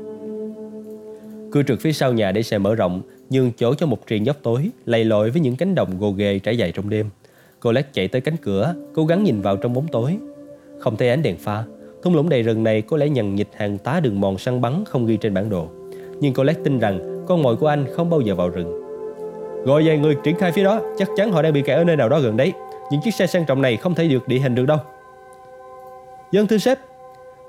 [1.51, 4.37] Cưa trượt phía sau nhà để xe mở rộng, nhường chỗ cho một triền dốc
[4.43, 7.09] tối, lầy lội với những cánh đồng gồ ghề trải dài trong đêm.
[7.59, 10.17] Cô chạy tới cánh cửa, cố gắng nhìn vào trong bóng tối.
[10.79, 11.63] Không thấy ánh đèn pha,
[12.03, 14.83] thung lũng đầy rừng này có lẽ nhằn nhịt hàng tá đường mòn săn bắn
[14.85, 15.67] không ghi trên bản đồ.
[16.19, 18.79] Nhưng cô tin rằng con mồi của anh không bao giờ vào rừng.
[19.65, 21.95] Gọi vài người triển khai phía đó, chắc chắn họ đang bị kẹt ở nơi
[21.95, 22.53] nào đó gần đấy.
[22.91, 24.77] Những chiếc xe sang trọng này không thể được địa hình được đâu.
[26.31, 26.77] Dân thưa sếp,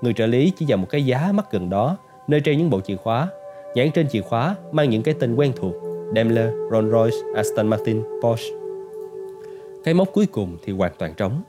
[0.00, 1.96] người trợ lý chỉ vào một cái giá mắc gần đó,
[2.28, 3.28] nơi treo những bộ chìa khóa.
[3.74, 5.74] Nhãn trên chìa khóa mang những cái tên quen thuộc,
[6.14, 8.54] Daimler, Rolls-Royce, Aston Martin, Porsche.
[9.84, 11.42] Cái mốc cuối cùng thì hoàn toàn trống.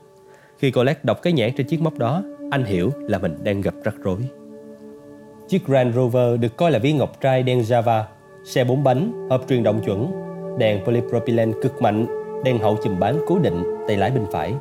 [0.58, 3.74] Khi Colette đọc cái nhãn trên chiếc mốc đó, anh hiểu là mình đang gặp
[3.84, 4.18] rắc rối.
[5.48, 8.02] Chiếc Grand Rover được coi là viên ngọc trai đen Java,
[8.44, 10.12] xe bốn bánh, hộp truyền động chuẩn,
[10.58, 12.06] đèn polypropylene cực mạnh,
[12.44, 14.54] đèn hậu chùm bán cố định, tay lái bên phải.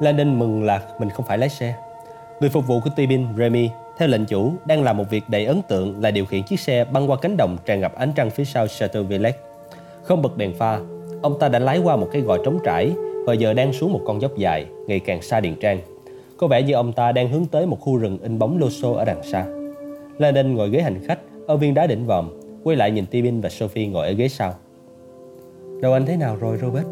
[0.00, 1.74] Landon mừng là mình không phải lái xe.
[2.40, 5.62] Người phục vụ của Tibin, Remy, theo lệnh chủ, đang làm một việc đầy ấn
[5.68, 8.44] tượng là điều khiển chiếc xe băng qua cánh đồng tràn ngập ánh trăng phía
[8.44, 9.38] sau Chateau Villette.
[10.02, 10.80] Không bật đèn pha,
[11.22, 12.92] ông ta đã lái qua một cái gò trống trải
[13.26, 15.80] và giờ đang xuống một con dốc dài, ngày càng xa điện trang.
[16.36, 18.92] Có vẻ như ông ta đang hướng tới một khu rừng in bóng lô xô
[18.92, 19.46] ở đằng xa.
[20.18, 22.30] Landon ngồi ghế hành khách ở viên đá đỉnh vòm,
[22.64, 24.54] quay lại nhìn Tibin và Sophie ngồi ở ghế sau.
[25.82, 26.86] Đầu anh thế nào rồi Robert?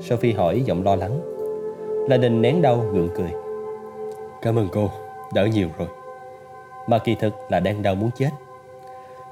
[0.00, 1.20] Sophie hỏi giọng lo lắng.
[2.08, 3.30] Landon nén đau gượng cười.
[4.42, 4.90] Cảm ơn cô,
[5.34, 5.88] đỡ nhiều rồi.
[6.86, 8.30] Mà kỳ thực là đang đau muốn chết.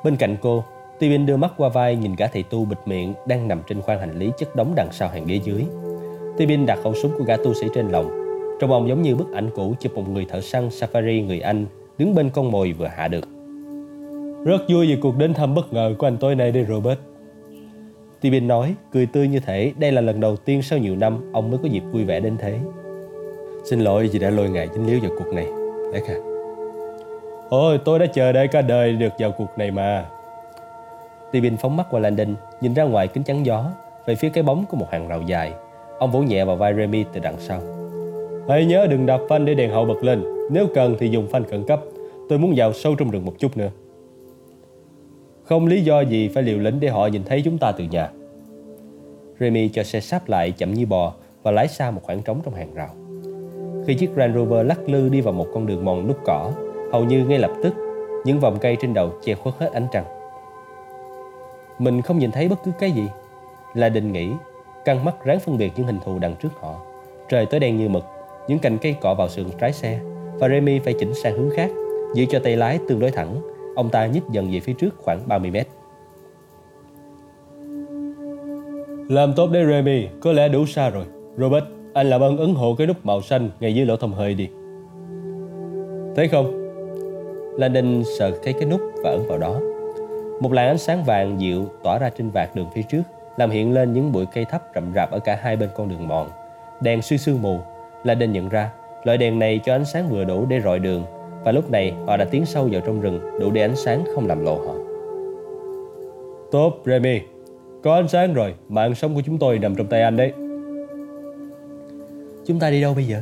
[0.05, 0.65] Bên cạnh cô,
[0.99, 4.01] Tibin đưa mắt qua vai nhìn gã thầy tu bịt miệng đang nằm trên khoang
[4.01, 5.65] hành lý chất đống đằng sau hàng ghế dưới.
[6.37, 8.11] Tibin đặt khẩu súng của gã tu sĩ trên lòng.
[8.61, 11.67] Trông ông giống như bức ảnh cũ chụp một người thợ săn safari người Anh
[11.99, 13.25] đứng bên con mồi vừa hạ được.
[14.45, 16.99] Rất vui vì cuộc đến thăm bất ngờ của anh tối nay đây Robert.
[18.21, 21.51] Tibin nói, cười tươi như thể đây là lần đầu tiên sau nhiều năm ông
[21.51, 22.59] mới có dịp vui vẻ đến thế.
[23.65, 25.47] Xin lỗi vì đã lôi ngài dính líu vào cuộc này,
[25.93, 26.32] Lét à.
[27.53, 30.07] Ôi, tôi đã chờ đợi cả đời được vào cuộc này mà.
[31.33, 33.71] Tibin phóng mắt qua Landon, nhìn ra ngoài kính chắn gió,
[34.07, 35.53] về phía cái bóng của một hàng rào dài.
[35.99, 37.61] Ông vỗ nhẹ vào vai Remy từ đằng sau.
[38.49, 41.45] Hãy nhớ đừng đập phanh để đèn hậu bật lên, nếu cần thì dùng phanh
[41.45, 41.81] khẩn cấp.
[42.29, 43.71] Tôi muốn vào sâu trong rừng một chút nữa.
[45.45, 48.11] Không lý do gì phải liều lĩnh để họ nhìn thấy chúng ta từ nhà.
[49.41, 51.12] Remy cho xe sáp lại chậm như bò
[51.43, 52.91] và lái xa một khoảng trống trong hàng rào.
[53.87, 56.53] Khi chiếc Range Rover lắc lư đi vào một con đường mòn nút cỏ,
[56.92, 57.74] hầu như ngay lập tức,
[58.24, 60.05] những vòng cây trên đầu che khuất hết ánh trăng.
[61.78, 63.09] Mình không nhìn thấy bất cứ cái gì.
[63.74, 64.28] Là định nghĩ,
[64.85, 66.81] căng mắt ráng phân biệt những hình thù đằng trước họ.
[67.28, 68.05] Trời tối đen như mực,
[68.48, 70.00] những cành cây cọ vào sườn trái xe
[70.38, 71.70] và Remy phải chỉnh sang hướng khác,
[72.14, 73.40] giữ cho tay lái tương đối thẳng.
[73.76, 75.68] Ông ta nhích dần về phía trước khoảng 30 mét.
[79.09, 81.05] Làm tốt đấy Remy, có lẽ đủ xa rồi.
[81.37, 84.35] Robert, anh làm ơn ấn hộ cái nút màu xanh ngay dưới lỗ thông hơi
[84.35, 84.48] đi.
[86.16, 86.62] Thấy không?
[87.57, 89.61] Landon sờ thấy cái nút và ấn vào đó.
[90.41, 93.03] Một làn ánh sáng vàng dịu tỏa ra trên vạt đường phía trước,
[93.37, 96.09] làm hiện lên những bụi cây thấp rậm rạp ở cả hai bên con đường
[96.09, 96.29] mòn.
[96.81, 97.61] Đèn suy sương mù,
[98.05, 98.71] Landon nhận ra
[99.05, 101.05] loại đèn này cho ánh sáng vừa đủ để rọi đường
[101.45, 104.27] và lúc này họ đã tiến sâu vào trong rừng đủ để ánh sáng không
[104.27, 104.75] làm lộ họ.
[106.51, 107.21] Tốt, Remy.
[107.83, 110.33] Có ánh sáng rồi, mạng sống của chúng tôi nằm trong tay anh đấy.
[112.47, 113.19] Chúng ta đi đâu bây giờ?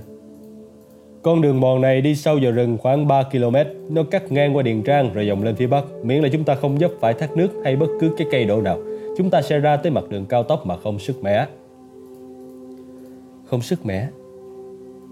[1.23, 3.57] Con đường mòn này đi sâu vào rừng khoảng 3 km,
[3.89, 5.85] nó cắt ngang qua Điền Trang rồi dòng lên phía bắc.
[6.03, 8.61] Miễn là chúng ta không dấp phải thác nước hay bất cứ cái cây đổ
[8.61, 8.79] nào,
[9.17, 11.47] chúng ta sẽ ra tới mặt đường cao tốc mà không sức mẻ.
[13.45, 14.09] Không sức mẻ?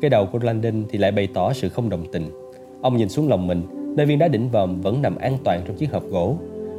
[0.00, 2.30] Cái đầu của Landon thì lại bày tỏ sự không đồng tình.
[2.82, 3.62] Ông nhìn xuống lòng mình,
[3.96, 6.36] nơi viên đá đỉnh vòm vẫn nằm an toàn trong chiếc hộp gỗ.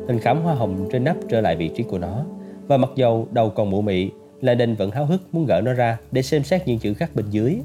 [0.07, 2.25] Hình khảm hoa hồng trên nắp trở lại vị trí của nó.
[2.67, 4.09] Và mặc dầu đầu còn mụ mị,
[4.41, 7.25] Landon vẫn háo hức muốn gỡ nó ra để xem xét những chữ khắc bên
[7.29, 7.55] dưới.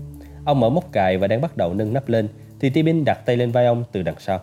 [0.45, 2.29] Ông mở móc cài và đang bắt đầu nâng nắp lên
[2.61, 4.41] thì Tibin đặt tay lên vai ông từ đằng sau.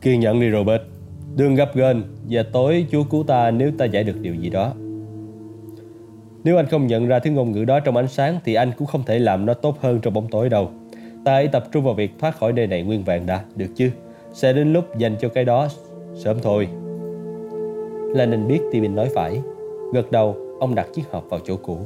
[0.00, 0.82] Kiên nhẫn đi Robert,
[1.36, 4.72] đừng gặp gên và tối Chúa cứu ta nếu ta giải được điều gì đó.
[6.44, 8.86] Nếu anh không nhận ra thứ ngôn ngữ đó trong ánh sáng thì anh cũng
[8.86, 10.70] không thể làm nó tốt hơn trong bóng tối đâu.
[11.24, 13.90] Ta hãy tập trung vào việc thoát khỏi nơi này nguyên vẹn đã, được chứ?
[14.32, 15.68] Sẽ đến lúc dành cho cái đó
[16.14, 16.68] sớm thôi.
[18.14, 19.40] Lenin biết Tibin nói phải.
[19.92, 21.78] Gật đầu, ông đặt chiếc hộp vào chỗ cũ.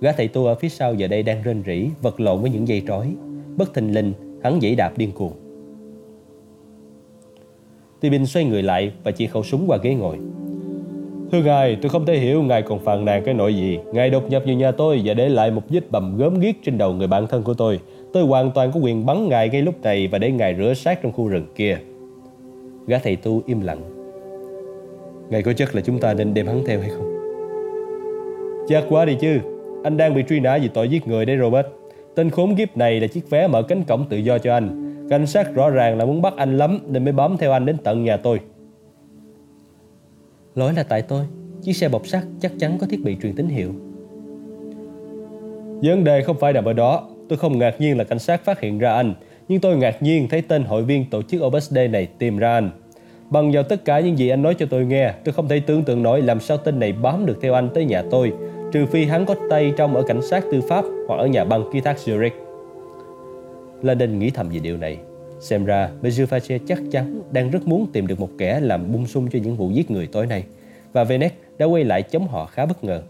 [0.00, 2.68] Gã thầy tu ở phía sau giờ đây đang rên rỉ, vật lộn với những
[2.68, 3.14] dây trói.
[3.56, 5.32] Bất thình lình, hắn dãy đạp điên cuồng.
[8.00, 10.18] Tibin xoay người lại và chỉ khẩu súng qua ghế ngồi.
[11.32, 13.78] Thưa ngài, tôi không thể hiểu ngài còn phàn nàn cái nội gì.
[13.92, 16.78] Ngài đột nhập vào nhà tôi và để lại một vết bầm gớm ghiếc trên
[16.78, 17.80] đầu người bạn thân của tôi.
[18.12, 21.02] Tôi hoàn toàn có quyền bắn ngài ngay lúc này và để ngài rửa xác
[21.02, 21.78] trong khu rừng kia.
[22.86, 23.80] Gã thầy tu im lặng.
[25.30, 27.14] Ngài có chắc là chúng ta nên đem hắn theo hay không?
[28.68, 29.38] Chắc quá đi chứ
[29.84, 31.66] anh đang bị truy nã vì tội giết người đấy Robert.
[32.14, 34.94] Tên khốn kiếp này là chiếc vé mở cánh cổng tự do cho anh.
[35.10, 37.76] Cảnh sát rõ ràng là muốn bắt anh lắm Nên mới bám theo anh đến
[37.84, 38.40] tận nhà tôi.
[40.54, 41.24] Lỗi là tại tôi.
[41.62, 43.72] Chiếc xe bọc sắt chắc chắn có thiết bị truyền tín hiệu.
[45.82, 47.08] Vấn đề không phải nằm ở đó.
[47.28, 49.14] Tôi không ngạc nhiên là cảnh sát phát hiện ra anh.
[49.48, 52.54] Nhưng tôi ngạc nhiên thấy tên hội viên tổ chức Opus Day này tìm ra
[52.54, 52.70] anh.
[53.30, 55.82] Bằng vào tất cả những gì anh nói cho tôi nghe Tôi không thể tưởng
[55.82, 58.32] tượng nổi làm sao tên này bám được theo anh tới nhà tôi
[58.74, 61.64] Trừ phi hắn có tay trong ở cảnh sát tư pháp Hoặc ở nhà băng
[61.72, 62.30] ký thác Zurich.
[63.82, 64.98] Landon nghĩ thầm về điều này.
[65.40, 69.28] Xem ra Bejufache chắc chắn đang rất muốn tìm được một kẻ làm bung sung
[69.32, 70.44] cho những vụ giết người tối nay,
[70.92, 73.02] Và Venet đã quay lại chống họ khá bất ngờ.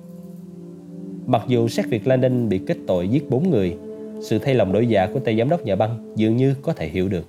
[1.27, 3.77] Mặc dù xét việc Landon bị kết tội giết bốn người,
[4.21, 6.89] Sự thay lòng đổi dạ của tay giám đốc nhà băng dường như có thể
[6.89, 7.27] hiểu được.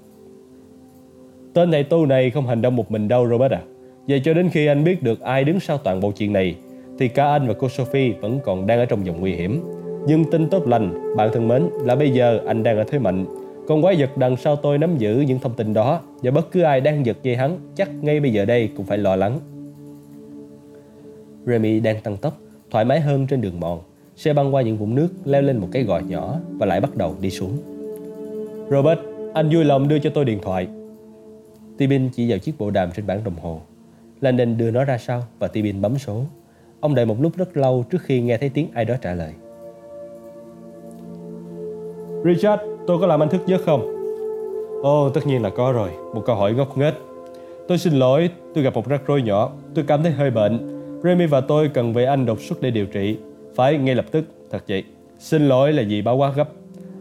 [1.53, 3.61] Tên này tu này không hành động một mình đâu, Robert à.
[4.07, 6.55] Vậy cho đến khi anh biết được ai đứng sau toàn bộ chuyện này
[6.99, 9.63] thì cả anh và cô Sophie vẫn còn đang ở trong vòng nguy hiểm.
[10.07, 13.25] Nhưng tin tốt lành, bạn thân mến là bây giờ anh đang ở thế mạnh.
[13.67, 16.61] Con quái vật đằng sau tôi nắm giữ những thông tin đó Và bất cứ
[16.61, 19.39] ai đang giật dây hắn Chắc ngay bây giờ đây cũng phải lo lắng.
[21.45, 22.37] Remy đang tăng tốc
[22.71, 23.79] Thoải mái hơn trên đường mòn.
[24.15, 26.95] Xe băng qua những vũng nước Leo lên một cái gò nhỏ Và lại bắt
[26.95, 27.57] đầu đi xuống.
[28.69, 28.99] Robert,
[29.33, 30.67] anh vui lòng đưa cho tôi điện thoại.
[31.77, 33.61] Tibin chỉ vào chiếc bộ đàm trên bảng đồng hồ.
[34.21, 36.21] Landon đưa nó ra sau và Tibin bấm số.
[36.85, 39.33] Ông đợi một lúc rất lâu trước khi nghe thấy tiếng ai đó trả lời.
[42.25, 43.81] Richard, tôi có làm anh thức giấc không?
[44.83, 45.89] Ồ, oh, tất nhiên là có rồi.
[46.13, 46.93] Một câu hỏi ngốc nghếch.
[47.67, 49.51] Tôi xin lỗi, tôi gặp một rắc rối nhỏ.
[49.75, 50.81] Tôi cảm thấy hơi bệnh.
[51.03, 53.17] Remy và tôi cần về anh đột xuất để điều trị.
[53.55, 54.83] Phải ngay lập tức, thật vậy.
[55.19, 56.49] Xin lỗi là gì báo quá gấp.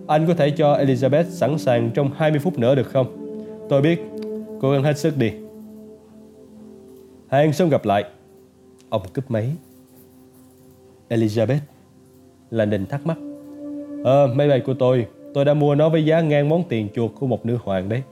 [0.06, 3.36] Anh có thể cho Elizabeth sẵn sàng trong 20 phút nữa được không?
[3.68, 4.02] Tôi biết
[4.60, 5.32] Cố gắng hết sức đi
[7.28, 8.04] Hẹn sớm gặp lại
[8.88, 9.50] Ông cúp máy
[11.14, 11.60] Elizabeth.
[12.50, 13.16] Landon thắc mắc.
[14.04, 17.10] Ờ máy bay của tôi Tôi đã mua nó với giá ngang món tiền chuột
[17.20, 18.02] của một nữ hoàng đấy.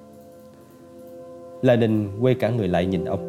[1.63, 3.29] Landon quay cả người lại nhìn ông.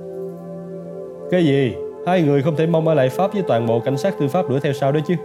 [1.31, 1.75] Cái gì?
[2.07, 4.49] Hai người không thể mong ở lại Pháp với toàn bộ cảnh sát tư pháp
[4.49, 5.15] đuổi theo sau đó chứ?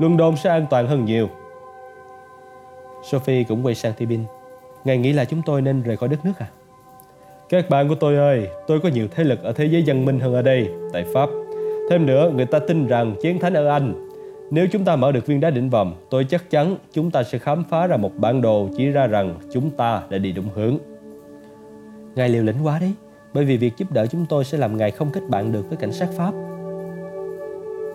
[0.00, 1.28] London sẽ an toàn hơn nhiều.
[3.02, 4.20] Sophie cũng quay sang Tibin
[4.84, 6.46] Ngài nghĩ là chúng tôi nên rời khỏi đất nước à?
[7.48, 10.20] Các bạn của tôi ơi, tôi có nhiều thế lực ở thế giới văn minh
[10.20, 11.28] hơn ở đây, tại Pháp.
[11.90, 14.08] Thêm nữa, người ta tin rằng chiến thánh ở Anh.
[14.50, 17.38] Nếu chúng ta mở được viên đá đỉnh vòm, tôi chắc chắn chúng ta sẽ
[17.38, 20.78] khám phá ra một bản đồ chỉ ra rằng chúng ta đã đi đúng hướng.
[22.14, 22.92] Ngài liều lĩnh quá đấy,
[23.34, 25.76] bởi vì việc giúp đỡ chúng tôi sẽ làm ngài không kết bạn được với
[25.76, 26.32] cảnh sát Pháp.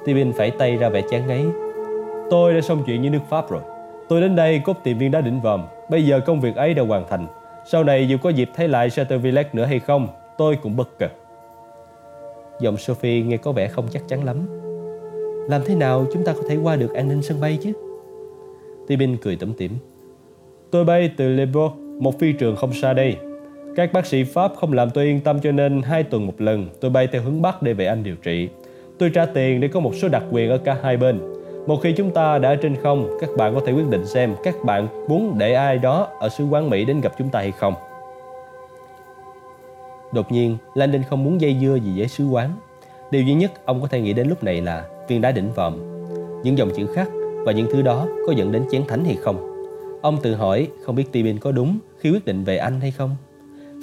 [0.05, 1.45] Tibin phải tay ra vẻ chán ngấy.
[2.29, 3.61] Tôi đã xong chuyện với nước Pháp rồi.
[4.09, 5.63] Tôi đến đây cốt tìm viên đá đỉnh vòm.
[5.89, 7.27] Bây giờ công việc ấy đã hoàn thành.
[7.65, 11.07] Sau này dù có dịp thấy lại Chateauvillet nữa hay không, tôi cũng bất cờ.
[12.59, 14.37] Giọng Sophie nghe có vẻ không chắc chắn lắm.
[15.49, 17.71] Làm thế nào chúng ta có thể qua được an ninh sân bay chứ?
[18.87, 19.71] Tibin cười tủm tỉm.
[20.71, 23.15] Tôi bay từ Lebo, một phi trường không xa đây.
[23.75, 26.67] Các bác sĩ Pháp không làm tôi yên tâm cho nên hai tuần một lần
[26.81, 28.49] tôi bay theo hướng Bắc để về Anh điều trị.
[28.97, 31.19] Tôi trả tiền để có một số đặc quyền ở cả hai bên.
[31.67, 34.55] Một khi chúng ta đã trên không, các bạn có thể quyết định xem các
[34.65, 37.73] bạn muốn để ai đó ở sứ quán Mỹ đến gặp chúng ta hay không.
[40.13, 42.49] Đột nhiên, Landon không muốn dây dưa gì với sứ quán.
[43.11, 45.77] Điều duy nhất ông có thể nghĩ đến lúc này là viên đá đỉnh vòm.
[46.43, 47.09] Những dòng chữ khắc
[47.45, 49.49] và những thứ đó có dẫn đến chén thánh hay không?
[50.01, 53.15] Ông tự hỏi không biết Tibin có đúng khi quyết định về Anh hay không?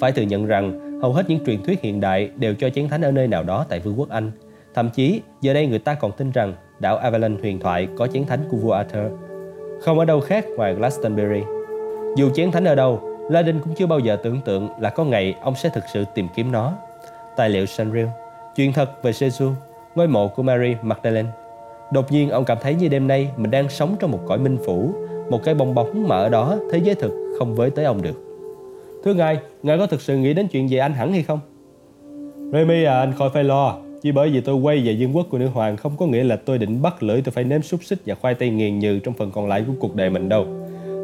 [0.01, 3.01] Phải thừa nhận rằng hầu hết những truyền thuyết hiện đại đều cho chén thánh
[3.01, 4.31] ở nơi nào đó tại vương quốc Anh.
[4.73, 8.25] Thậm chí giờ đây người ta còn tin rằng đảo Avalon huyền thoại có chén
[8.25, 9.11] thánh của vua Arthur.
[9.81, 11.41] Không ở đâu khác ngoài Glastonbury.
[12.17, 15.35] Dù chén thánh ở đâu, Ladin cũng chưa bao giờ tưởng tượng là có ngày
[15.41, 16.73] ông sẽ thực sự tìm kiếm nó.
[17.35, 18.05] Tài liệu Sanrio,
[18.55, 19.53] chuyện thật về Jesus,
[19.95, 21.29] ngôi mộ của Mary Magdalene.
[21.93, 24.57] Đột nhiên ông cảm thấy như đêm nay mình đang sống trong một cõi minh
[24.65, 24.91] phủ,
[25.29, 28.23] một cái bong bóng mà ở đó thế giới thực không với tới ông được.
[29.03, 31.39] Thưa ngài, ngài có thực sự nghĩ đến chuyện về anh hẳn hay không?
[32.53, 33.75] Remy à, anh khỏi phải lo.
[34.01, 36.35] Chỉ bởi vì tôi quay về vương quốc của nữ hoàng không có nghĩa là
[36.35, 39.13] tôi định bắt lưỡi tôi phải nếm xúc xích và khoai tây nghiền nhừ trong
[39.13, 40.45] phần còn lại của cuộc đời mình đâu.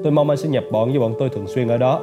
[0.03, 2.01] Tôi mong anh sẽ nhập bọn với bọn tôi thường xuyên ở đó.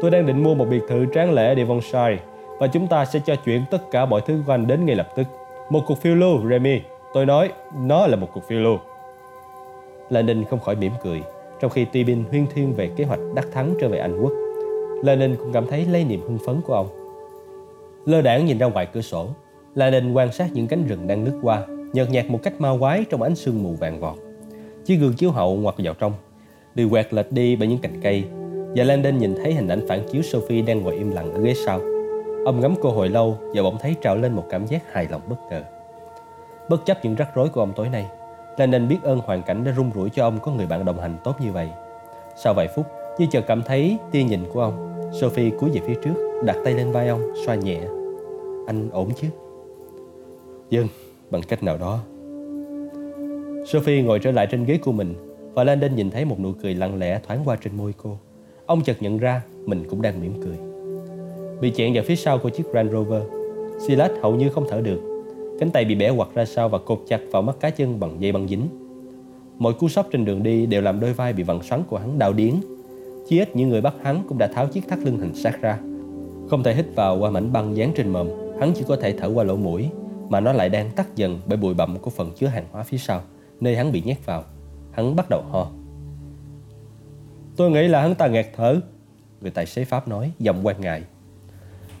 [0.00, 2.18] Tôi đang định mua một biệt thự tráng lệ ở Devonshire
[2.58, 5.08] và chúng ta sẽ cho chuyển tất cả mọi thứ của anh đến ngay lập
[5.16, 5.26] tức.
[5.70, 6.80] Một cuộc phiêu lưu, Remy.
[7.14, 8.78] Tôi nói, nó là một cuộc phiêu lưu.
[10.10, 11.22] Lenin không khỏi mỉm cười,
[11.60, 14.32] trong khi Tibin huyên thuyên về kế hoạch đắc thắng trở về Anh quốc.
[15.02, 16.88] Lenin cũng cảm thấy lấy niềm hưng phấn của ông.
[18.06, 19.26] Lơ đảng nhìn ra ngoài cửa sổ,
[19.74, 23.04] Lenin quan sát những cánh rừng đang lướt qua, nhợt nhạt một cách ma quái
[23.10, 24.16] trong ánh sương mù vàng vọt.
[24.84, 26.12] Chiếc gương chiếu hậu ngoặt vào trong,
[26.74, 28.24] bị quẹt lệch đi bởi những cành cây,
[28.76, 31.54] và Landon nhìn thấy hình ảnh phản chiếu Sophie đang ngồi im lặng ở ghế
[31.54, 31.80] sau.
[32.44, 35.20] Ông ngắm cô hồi lâu và bỗng thấy trào lên một cảm giác hài lòng
[35.28, 35.62] bất ngờ.
[36.68, 38.06] Bất chấp những rắc rối của ông tối nay,
[38.56, 41.16] Landon biết ơn hoàn cảnh đã rung rủi cho ông có người bạn đồng hành
[41.24, 41.68] tốt như vậy.
[42.44, 42.86] Sau vài phút,
[43.18, 46.74] như chợt cảm thấy tia nhìn của ông, Sophie cúi về phía trước, đặt tay
[46.74, 47.80] lên vai ông, xoa nhẹ.
[48.66, 49.28] Anh ổn chứ?
[50.70, 50.86] Dân,
[51.30, 51.98] bằng cách nào đó.
[53.66, 55.14] Sophie ngồi trở lại trên ghế của mình
[55.54, 58.18] và Landon nhìn thấy một nụ cười lặng lẽ thoáng qua trên môi cô.
[58.66, 60.56] Ông chợt nhận ra mình cũng đang mỉm cười.
[61.60, 63.22] Bị chẹn vào phía sau của chiếc Range Rover,
[63.86, 65.00] Silas hầu như không thở được.
[65.60, 68.16] Cánh tay bị bẻ quặt ra sau và cột chặt vào mắt cá chân bằng
[68.20, 68.68] dây băng dính.
[69.58, 72.18] Mọi cú sốc trên đường đi đều làm đôi vai bị vặn xoắn của hắn
[72.18, 72.54] đau điến.
[73.28, 75.78] Chí ít những người bắt hắn cũng đã tháo chiếc thắt lưng hình sát ra.
[76.50, 78.28] Không thể hít vào qua mảnh băng dán trên mồm,
[78.60, 79.88] hắn chỉ có thể thở qua lỗ mũi,
[80.28, 82.98] mà nó lại đang tắt dần bởi bụi bặm của phần chứa hàng hóa phía
[82.98, 83.20] sau,
[83.60, 84.44] nơi hắn bị nhét vào.
[84.92, 85.70] Hắn bắt đầu ho.
[87.56, 88.80] Tôi nghĩ là hắn ta nghẹt thở,
[89.40, 91.02] người tài xế Pháp nói, giọng quan ngại.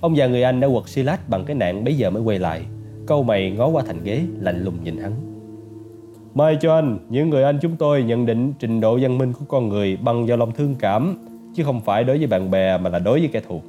[0.00, 2.62] Ông già người Anh đã quật Silas bằng cái nạn bấy giờ mới quay lại.
[3.06, 5.12] Câu mày ngó qua thành ghế, lạnh lùng nhìn hắn.
[6.34, 9.44] Mai cho anh, những người Anh chúng tôi nhận định trình độ văn minh của
[9.48, 11.16] con người bằng do lòng thương cảm,
[11.54, 13.60] chứ không phải đối với bạn bè mà là đối với kẻ thù.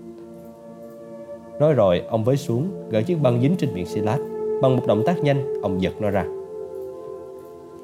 [1.60, 4.20] Nói rồi, ông với xuống, gỡ chiếc băng dính trên miệng Silas.
[4.62, 6.26] Bằng một động tác nhanh, ông giật nó ra.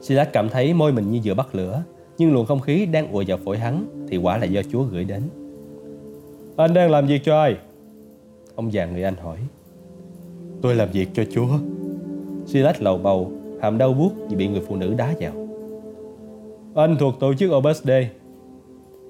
[0.02, 1.84] Silas cảm thấy môi mình như vừa bắt lửa,
[2.18, 5.04] nhưng luồng không khí đang ùa vào phổi hắn thì quả là do Chúa gửi
[5.04, 5.22] đến.
[6.56, 7.56] Anh đang làm việc cho ai?
[8.56, 9.38] Ông già người Anh hỏi.
[10.62, 11.48] Tôi làm việc cho Chúa.
[12.46, 15.48] Silas lầu bầu, hàm đau buốt vì bị người phụ nữ đá vào.
[16.76, 18.10] Anh thuộc tổ chức Opus Dei.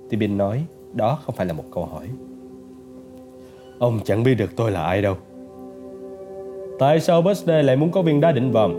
[0.10, 0.64] Tibin nói,
[0.94, 2.08] đó không phải là một câu hỏi.
[3.80, 5.16] Ông chẳng biết được tôi là ai đâu.
[6.80, 8.74] Tại sao Opus Dei lại muốn có viên đá đỉnh vòm?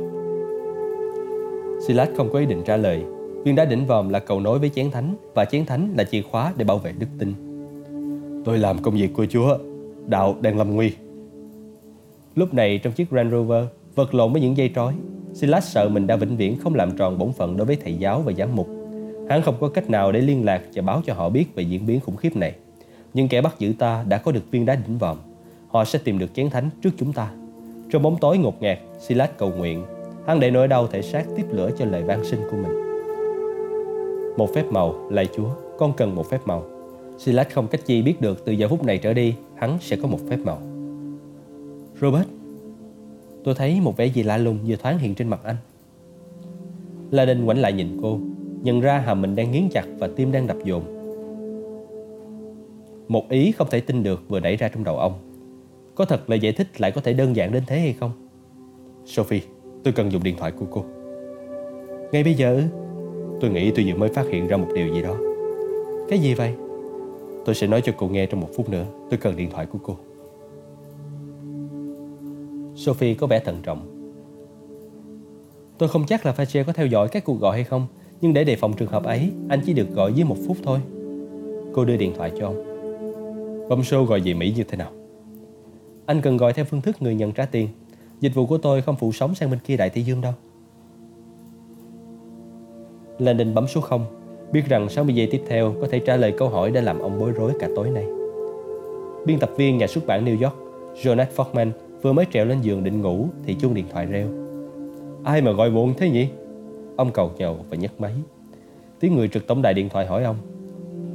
[1.87, 3.05] Silas không có ý định trả lời.
[3.45, 6.23] Viên đá đỉnh vòm là cầu nối với chén thánh và chén thánh là chìa
[6.23, 7.35] khóa để bảo vệ đức tin.
[8.45, 9.59] Tôi làm công việc của Chúa.
[10.07, 10.93] Đạo đang lâm nguy.
[12.35, 14.95] Lúc này trong chiếc Range Rover vật lộn với những dây trói,
[15.35, 18.21] Silas sợ mình đã vĩnh viễn không làm tròn bổn phận đối với thầy giáo
[18.21, 18.69] và giám mục.
[19.29, 21.87] Hắn không có cách nào để liên lạc và báo cho họ biết về diễn
[21.87, 22.55] biến khủng khiếp này.
[23.15, 25.17] Nhưng kẻ bắt giữ ta đã có được viên đá đỉnh vòm.
[25.69, 27.31] Họ sẽ tìm được chén thánh trước chúng ta.
[27.91, 29.85] Trong bóng tối ngột ngạt, Silas cầu nguyện.
[30.27, 32.94] Hắn để nỗi đau thể xác tiếp lửa cho lời van sinh của mình.
[34.37, 36.65] Một phép màu, lạy Chúa, con cần một phép màu.
[37.19, 40.09] Silas không cách chi biết được từ giờ phút này trở đi hắn sẽ có
[40.09, 40.59] một phép màu.
[42.01, 42.27] Robert,
[43.45, 45.57] tôi thấy một vẻ gì lạ lùng vừa thoáng hiện trên mặt anh.
[47.11, 48.19] La Đinh quảnh lại nhìn cô,
[48.63, 50.83] nhận ra hàm mình đang nghiến chặt và tim đang đập dồn.
[53.09, 55.13] Một ý không thể tin được vừa đẩy ra trong đầu ông.
[55.95, 58.11] Có thật lời giải thích lại có thể đơn giản đến thế hay không?
[59.05, 59.43] Sophie,
[59.85, 60.85] tôi cần dùng điện thoại của cô.
[62.13, 62.63] Ngay bây giờ
[63.45, 65.17] Tôi nghĩ tôi vừa mới phát hiện ra một điều gì đó.
[66.09, 66.55] Cái gì vậy?
[67.45, 68.85] Tôi sẽ nói cho cô nghe trong một phút nữa.
[69.11, 69.97] Tôi cần điện thoại của cô.
[72.77, 74.09] Sophie có vẻ thận trọng.
[75.79, 77.87] Tôi không chắc là Fajer có theo dõi các cuộc gọi hay không,
[78.21, 80.79] Nhưng để đề phòng trường hợp ấy, Anh chỉ được gọi dưới một phút thôi.
[81.73, 82.65] Cô đưa điện thoại cho ông.
[83.69, 84.91] Bấm số gọi về Mỹ như thế nào?
[86.07, 87.69] Anh cần gọi theo phương thức người nhận trả tiền.
[88.21, 90.33] Dịch vụ của tôi không phụ sóng sang bên kia Đại Tây Dương đâu.
[93.19, 94.05] Landon bấm số 0
[94.53, 97.19] biết rằng 60 giây tiếp theo có thể trả lời câu hỏi đã làm ông
[97.19, 98.05] bối rối cả tối nay.
[99.27, 100.55] Biên tập viên nhà xuất bản New York,
[101.03, 101.71] Jonathan Forman
[102.03, 104.29] vừa mới trèo lên giường định ngủ thì chuông điện thoại reo.
[105.25, 106.29] Ai mà gọi muộn thế nhỉ?
[106.97, 108.13] Ông cầu nhầu và nhấc máy.
[109.01, 110.37] Tiếng người trực tổng đài điện thoại hỏi ông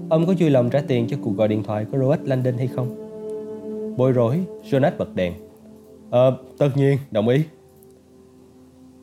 [0.09, 2.67] Ông có vui lòng trả tiền cho cuộc gọi điện thoại của Robert Landon hay
[2.67, 2.95] không?
[3.97, 5.33] Bối rối, Jonathan bật đèn.
[6.09, 7.41] Ờ, tất nhiên, đồng ý.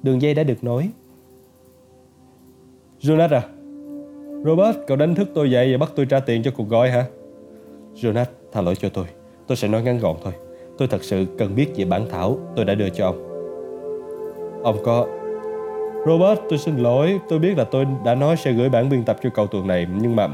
[0.03, 0.89] Đường dây đã được nối.
[3.07, 3.43] Jonathan à,
[4.45, 7.05] Robert, cậu đánh thức tôi dậy và bắt tôi trả tiền cho cuộc gọi hả?
[7.95, 9.05] Jonas, tha lỗi cho tôi.
[9.47, 10.33] Tôi sẽ nói ngắn gọn thôi.
[10.79, 13.29] Tôi thật sự cần biết về bản thảo tôi đã đưa cho ông.
[14.63, 15.07] Ông có...
[16.07, 17.21] Robert, tôi xin lỗi.
[17.29, 19.87] Tôi biết là tôi đã nói sẽ gửi bản biên tập cho cậu tuần này.
[20.01, 20.29] Nhưng mà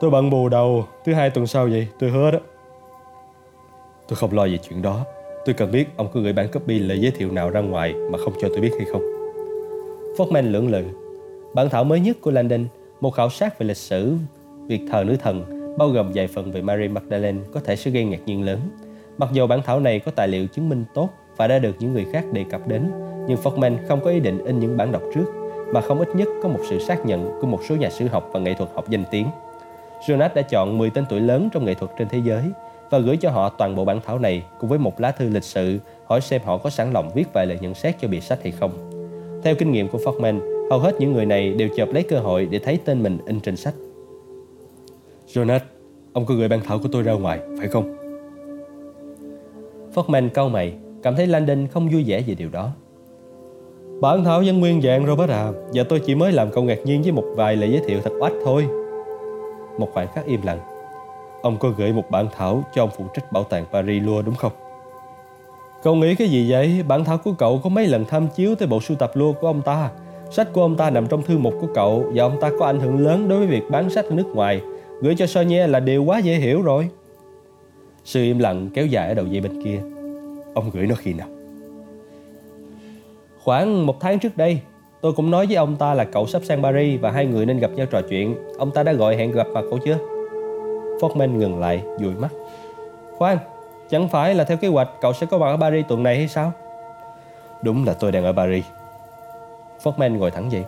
[0.00, 0.84] tôi bận bù đầu.
[1.04, 1.86] Thứ hai tuần sau vậy.
[1.98, 2.38] Tôi hứa đó.
[4.08, 5.04] Tôi không lo về chuyện đó.
[5.44, 8.18] Tôi cần biết ông có gửi bản copy lời giới thiệu nào ra ngoài mà
[8.18, 9.02] không cho tôi biết hay không.
[10.16, 11.07] Fortman lưỡng lự.
[11.54, 12.66] Bản thảo mới nhất của Landon
[13.00, 14.16] một khảo sát về lịch sử
[14.66, 18.04] việc thờ nữ thần bao gồm vài phần về Mary Magdalene có thể sẽ gây
[18.04, 18.58] ngạc nhiên lớn.
[19.18, 21.92] Mặc dù bản thảo này có tài liệu chứng minh tốt và đã được những
[21.92, 22.90] người khác đề cập đến,
[23.28, 25.24] nhưng Fortman không có ý định in những bản đọc trước,
[25.72, 28.30] mà không ít nhất có một sự xác nhận của một số nhà sử học
[28.32, 29.26] và nghệ thuật học danh tiếng.
[30.06, 32.42] Jonas đã chọn 10 tên tuổi lớn trong nghệ thuật trên thế giới
[32.90, 35.44] và gửi cho họ toàn bộ bản thảo này cùng với một lá thư lịch
[35.44, 38.38] sự hỏi xem họ có sẵn lòng viết vài lời nhận xét cho bìa sách
[38.42, 38.90] hay không.
[39.44, 42.48] Theo kinh nghiệm của Fortman, Hầu hết những người này đều chợp lấy cơ hội
[42.50, 43.74] để thấy tên mình in trên sách.
[45.26, 45.60] Jonas,
[46.12, 47.96] ông có gửi bản thảo của tôi ra ngoài, phải không?
[49.94, 52.70] Fortman cau mày, cảm thấy Landon không vui vẻ về điều đó.
[54.00, 57.02] Bản thảo vẫn nguyên dạng Robert à Và tôi chỉ mới làm cậu ngạc nhiên
[57.02, 58.66] với một vài lời giới thiệu thật oách thôi
[59.78, 60.58] Một khoảnh khắc im lặng
[61.42, 64.34] Ông có gửi một bản thảo cho ông phụ trách bảo tàng Paris Lua đúng
[64.34, 64.52] không?
[65.82, 66.82] Cậu nghĩ cái gì vậy?
[66.88, 69.46] Bản thảo của cậu có mấy lần tham chiếu tới bộ sưu tập Lua của
[69.46, 69.90] ông ta
[70.30, 72.80] Sách của ông ta nằm trong thư mục của cậu Và ông ta có ảnh
[72.80, 74.60] hưởng lớn đối với việc bán sách ở nước ngoài
[75.00, 76.88] Gửi cho Sonia là điều quá dễ hiểu rồi
[78.04, 79.80] Sự im lặng kéo dài ở đầu dây bên kia
[80.54, 81.28] Ông gửi nó khi nào?
[83.44, 84.60] Khoảng một tháng trước đây,
[85.00, 87.58] tôi cũng nói với ông ta là cậu sắp sang Paris và hai người nên
[87.58, 88.36] gặp nhau trò chuyện.
[88.58, 89.98] Ông ta đã gọi hẹn gặp mặt cậu chưa?
[91.00, 92.28] Fortman ngừng lại, dụi mắt.
[93.16, 93.38] Khoan,
[93.90, 96.28] chẳng phải là theo kế hoạch cậu sẽ có mặt ở Paris tuần này hay
[96.28, 96.52] sao?
[97.62, 98.64] Đúng là tôi đang ở Paris.
[99.82, 100.64] Fortman ngồi thẳng dậy.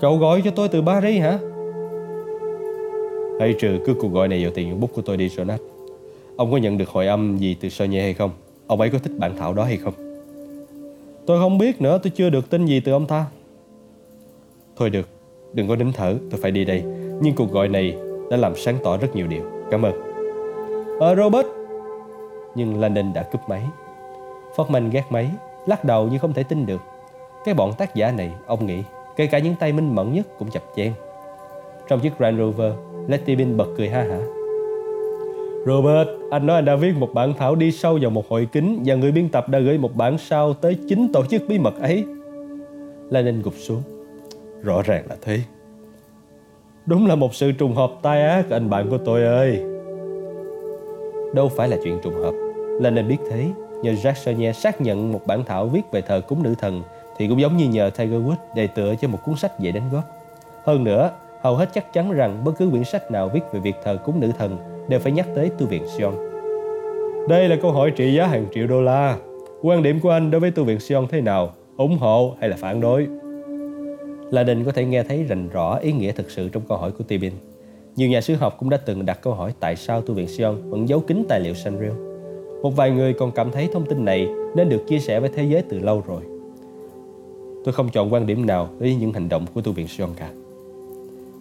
[0.00, 1.38] Cậu gọi cho tôi từ Paris hả?
[3.40, 5.58] Hãy trừ cứ cuộc gọi này vào tiền bút của tôi đi Jonas
[6.36, 8.30] Ông có nhận được hồi âm gì từ Sonia hay không?
[8.66, 9.94] Ông ấy có thích bản thảo đó hay không?
[11.26, 13.26] Tôi không biết nữa, tôi chưa được tin gì từ ông ta.
[14.76, 15.08] Thôi được,
[15.52, 16.82] đừng có nín thở, tôi phải đi đây.
[17.22, 17.96] Nhưng cuộc gọi này
[18.30, 19.42] đã làm sáng tỏ rất nhiều điều.
[19.70, 19.92] Cảm ơn.
[21.00, 21.46] Ờ, Robert.
[22.54, 23.62] Nhưng Landon đã cúp máy.
[24.56, 25.30] Fortman gác máy,
[25.66, 26.80] lắc đầu như không thể tin được.
[27.44, 28.82] Cái bọn tác giả này, ông nghĩ,
[29.16, 30.92] kể cả những tay minh mẫn nhất cũng chập chen.
[31.88, 32.72] Trong chiếc Grand Rover,
[33.08, 34.18] Letty Bin bật cười ha hả.
[35.66, 38.82] Robert, anh nói anh đã viết một bản thảo đi sâu vào một hội kính
[38.84, 41.80] và người biên tập đã gửi một bản sao tới chính tổ chức bí mật
[41.80, 42.04] ấy.
[43.10, 43.82] Lenin gục xuống.
[44.62, 45.40] Rõ ràng là thế.
[46.86, 49.62] Đúng là một sự trùng hợp tai ác anh bạn của tôi ơi.
[51.34, 52.32] Đâu phải là chuyện trùng hợp.
[52.80, 53.46] Lenin biết thế,
[53.82, 56.82] nhờ Jacques xác nhận một bản thảo viết về thờ cúng nữ thần
[57.20, 59.90] thì cũng giống như nhờ Tiger Woods đề tựa cho một cuốn sách dễ đánh
[59.92, 60.04] góp.
[60.64, 61.10] Hơn nữa,
[61.42, 64.20] hầu hết chắc chắn rằng bất cứ quyển sách nào viết về việc thờ cúng
[64.20, 64.56] nữ thần
[64.88, 66.14] đều phải nhắc tới tu viện Sion.
[67.28, 69.16] Đây là câu hỏi trị giá hàng triệu đô la.
[69.62, 71.52] Quan điểm của anh đối với tu viện Sion thế nào?
[71.76, 73.06] ủng hộ hay là phản đối?
[74.30, 76.90] La Đình có thể nghe thấy rành rõ ý nghĩa thực sự trong câu hỏi
[76.90, 77.32] của Tibin.
[77.96, 80.70] Nhiều nhà sử học cũng đã từng đặt câu hỏi tại sao tu viện Sion
[80.70, 81.92] vẫn giấu kín tài liệu Sanrio.
[82.62, 85.44] Một vài người còn cảm thấy thông tin này nên được chia sẻ với thế
[85.44, 86.39] giới từ lâu rồi.
[87.64, 90.30] Tôi không chọn quan điểm nào với những hành động của tu viện Sion cả.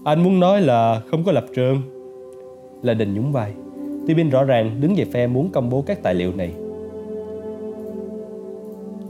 [0.04, 1.82] Anh muốn nói là không có lập trường
[2.82, 3.54] là đình nhún vai.
[4.08, 6.54] Tibin rõ ràng đứng về phe muốn công bố các tài liệu này.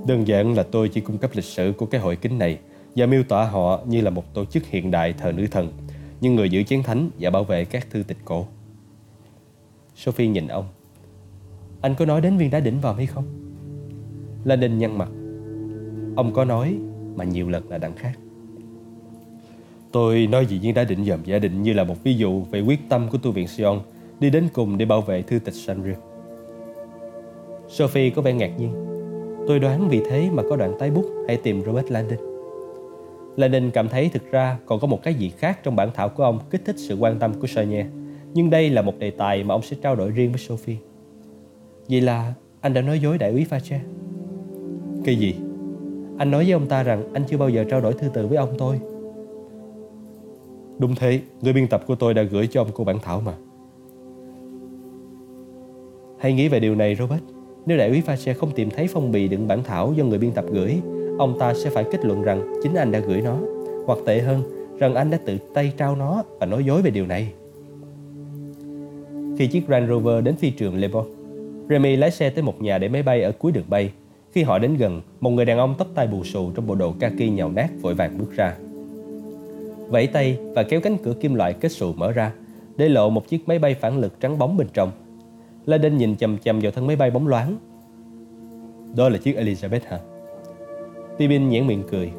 [0.08, 2.58] Đơn giản là tôi chỉ cung cấp lịch sử của cái hội kính này
[2.96, 5.68] và miêu tả họ như là một tổ chức hiện đại thờ nữ thần,
[6.22, 8.46] nhưng người giữ chén thánh và bảo vệ các thư tịch cổ.
[9.96, 10.66] Sophie nhìn ông.
[11.82, 13.24] Anh có nói đến viên đá đỉnh vòm hay không?
[14.44, 15.10] La Đình nhăn mặt.
[16.16, 16.78] Ông có nói
[17.20, 18.12] mà nhiều lần là đằng khác.
[19.92, 22.62] Tôi nói gì nhiên đã định dòm giả định như là một ví dụ về
[22.62, 23.80] quyết tâm của tu viện Sion,
[24.20, 25.94] đi đến cùng để bảo vệ thư tịch Sanrio.
[27.68, 28.72] Sophie có vẻ ngạc nhiên.
[29.48, 32.20] Tôi đoán vì thế mà có đoạn tái bút hay tìm Robert Landon.
[33.36, 36.24] Landon cảm thấy thực ra còn có một cái gì khác trong bản thảo của
[36.24, 37.86] ông kích thích sự quan tâm của Sonia.
[38.34, 40.78] Nhưng đây là một đề tài mà ông sẽ trao đổi riêng với Sophie.
[41.90, 43.78] Vậy là anh đã nói dối đại úy Facha.
[45.06, 45.36] Cái gì?
[46.20, 48.38] Anh nói với ông ta rằng anh chưa bao giờ trao đổi thư từ với
[48.38, 48.80] ông tôi
[50.80, 53.34] Đúng thế, người biên tập của tôi đã gửi cho ông cô bản thảo mà.
[56.20, 57.22] Hãy nghĩ về điều này Robert.
[57.66, 60.32] Nếu đại úy Fache không tìm thấy phong bì đựng bản thảo do người biên
[60.32, 60.80] tập gửi,
[61.18, 63.38] ông ta sẽ phải kết luận rằng chính anh đã gửi nó,
[63.86, 64.44] hoặc tệ hơn,
[64.80, 67.34] rằng anh đã tự tay trao nó và nói dối về điều này.
[69.38, 71.06] Khi chiếc Range Rover đến phi trường Le Bon,
[71.70, 73.92] Remy lái xe tới một nhà để máy bay ở cuối đường bay.
[74.32, 76.94] Khi họ đến gần, một người đàn ông tóc tai bù xù trong bộ đồ
[77.00, 78.56] kaki nhàu nát vội vàng bước ra
[79.90, 82.32] vẫy tay và kéo cánh cửa kim loại kết sụ mở ra,
[82.78, 84.92] để lộ một chiếc máy bay phản lực trắng bóng bên trong.
[85.66, 87.58] La Đinh nhìn chầm chầm vào thân máy bay bóng loáng.
[88.96, 90.00] Đó là chiếc Elizabeth hả?
[91.18, 92.12] Tibin nhãn miệng cười.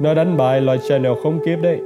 [0.00, 1.80] Nó đánh bại loại Chanel không kiếp đấy.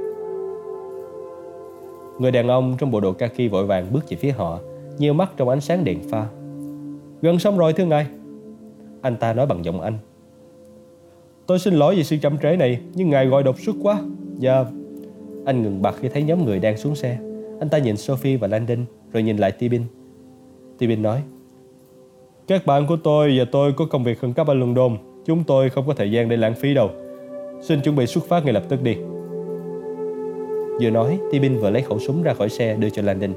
[2.19, 4.59] Người đàn ông trong bộ đồ kaki vội vàng bước về phía họ,
[4.97, 6.27] nhiều mắt trong ánh sáng đèn pha.
[7.21, 8.05] Gần xong rồi thưa ngài.
[9.01, 9.97] Anh ta nói bằng giọng Anh.
[11.45, 14.01] Tôi xin lỗi vì sự chậm trễ này, nhưng ngài gọi đột xuất quá.
[14.39, 14.65] Dạ.
[15.45, 17.17] Anh ngừng bặt khi thấy nhóm người đang xuống xe.
[17.59, 19.81] Anh ta nhìn Sophie và Landon Rồi nhìn lại Tibin.
[20.77, 21.21] Tibin nói
[22.47, 24.97] Các bạn của tôi và tôi có công việc khẩn cấp ở London.
[25.25, 26.89] Chúng tôi không có thời gian để lãng phí đâu.
[27.61, 28.95] Xin chuẩn bị xuất phát ngay lập tức đi.
[30.81, 33.33] Vừa nói Tibin vừa lấy khẩu súng ra khỏi xe đưa cho Landon.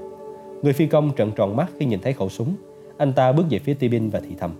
[0.62, 2.54] Người phi công trợn tròn mắt khi nhìn thấy khẩu súng.
[2.96, 4.50] Anh ta bước về phía Tibin và thì thầm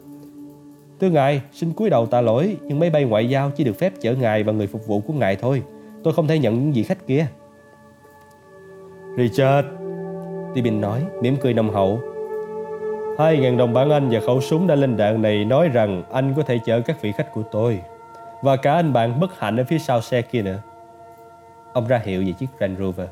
[1.03, 3.93] Thưa ngài, xin cúi đầu tạ lỗi Nhưng máy bay ngoại giao chỉ được phép
[4.01, 5.63] chở ngài và người phục vụ của ngài thôi.
[6.05, 7.27] Tôi không thể nhận những vị khách kia.
[9.17, 9.69] Richard
[10.55, 12.01] Tibin nói mỉm cười nồng hậu.
[13.19, 16.35] Hai ngàn đồng bản Anh và khẩu súng đã lên đạn này nói rằng anh
[16.37, 17.81] có thể chở các vị khách của tôi.
[18.43, 20.59] Và cả anh bạn bất hạnh ở phía sau xe kia nữa.
[21.73, 23.09] Ông ra hiệu về chiếc Range Rover.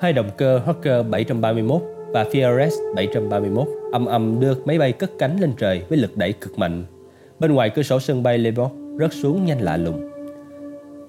[0.00, 1.82] Hai động cơ Hawker 731
[2.12, 6.32] và FRS 731 âm âm đưa máy bay cất cánh lên trời với lực đẩy
[6.32, 6.84] cực mạnh.
[7.38, 10.10] Bên ngoài cửa sổ sân bay Lebot rớt xuống nhanh lạ lùng.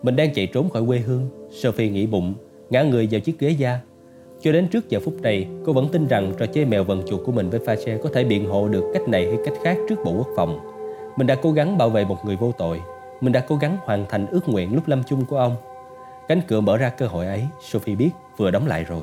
[0.04, 2.34] Mình đang chạy trốn khỏi quê hương, Sophie nghĩ bụng,
[2.70, 3.80] ngã người vào chiếc ghế da.
[4.42, 7.22] Cho đến trước giờ phút này, cô vẫn tin rằng trò chơi mèo vần chuột
[7.26, 10.00] của mình với Fache có thể biện hộ được cách này hay cách khác trước
[10.06, 10.60] Bộ Quốc phòng.
[11.18, 12.82] Mình đã cố gắng bảo vệ một người vô tội.
[13.22, 15.56] Mình đã cố gắng hoàn thành ước nguyện lúc lâm chung của ông.
[16.28, 19.02] Cánh cửa mở ra cơ hội ấy, Sophie biết vừa đóng lại rồi.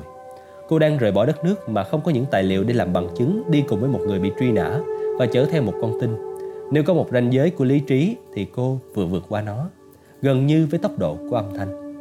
[0.71, 3.07] Cô đang rời bỏ đất nước mà không có những tài liệu để làm bằng
[3.17, 4.79] chứng đi cùng với một người bị truy nã
[5.19, 6.15] và chở theo một con tin.
[6.71, 9.69] Nếu có một ranh giới của lý trí thì cô vừa vượt qua nó,
[10.21, 11.93] gần như với tốc độ của âm thanh.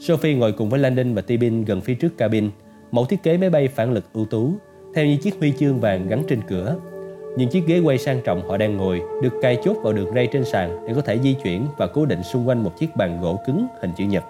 [0.00, 2.50] Sophie ngồi cùng với Landon và Tibin gần phía trước cabin,
[2.90, 4.52] mẫu thiết kế máy bay phản lực ưu tú,
[4.94, 6.76] theo như chiếc huy chương vàng gắn trên cửa.
[7.36, 10.28] Những chiếc ghế quay sang trọng họ đang ngồi được cài chốt vào đường ray
[10.32, 13.20] trên sàn để có thể di chuyển và cố định xung quanh một chiếc bàn
[13.22, 14.24] gỗ cứng hình chữ nhật.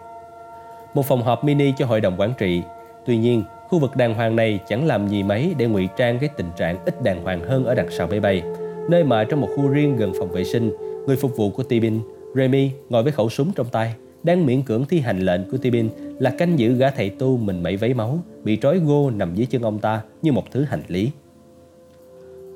[0.95, 2.63] Một phòng họp mini cho hội đồng quản trị.
[3.09, 6.29] Tuy nhiên, khu vực đàng hoàng này chẳng làm gì mấy để ngụy trang cái
[6.37, 8.43] tình trạng ít đàng hoàng hơn ở đằng sau máy bay,
[8.91, 10.71] nơi mà trong một khu riêng gần phòng vệ sinh,
[11.07, 12.01] người phục vụ của Tibin,
[12.35, 15.89] Remy ngồi với khẩu súng trong tay, đang miễn cưỡng thi hành lệnh của Tibin
[16.19, 19.47] là canh giữ gã thầy tu mình mẩy váy máu, bị trói gô nằm dưới
[19.47, 21.11] chân ông ta như một thứ hành lý.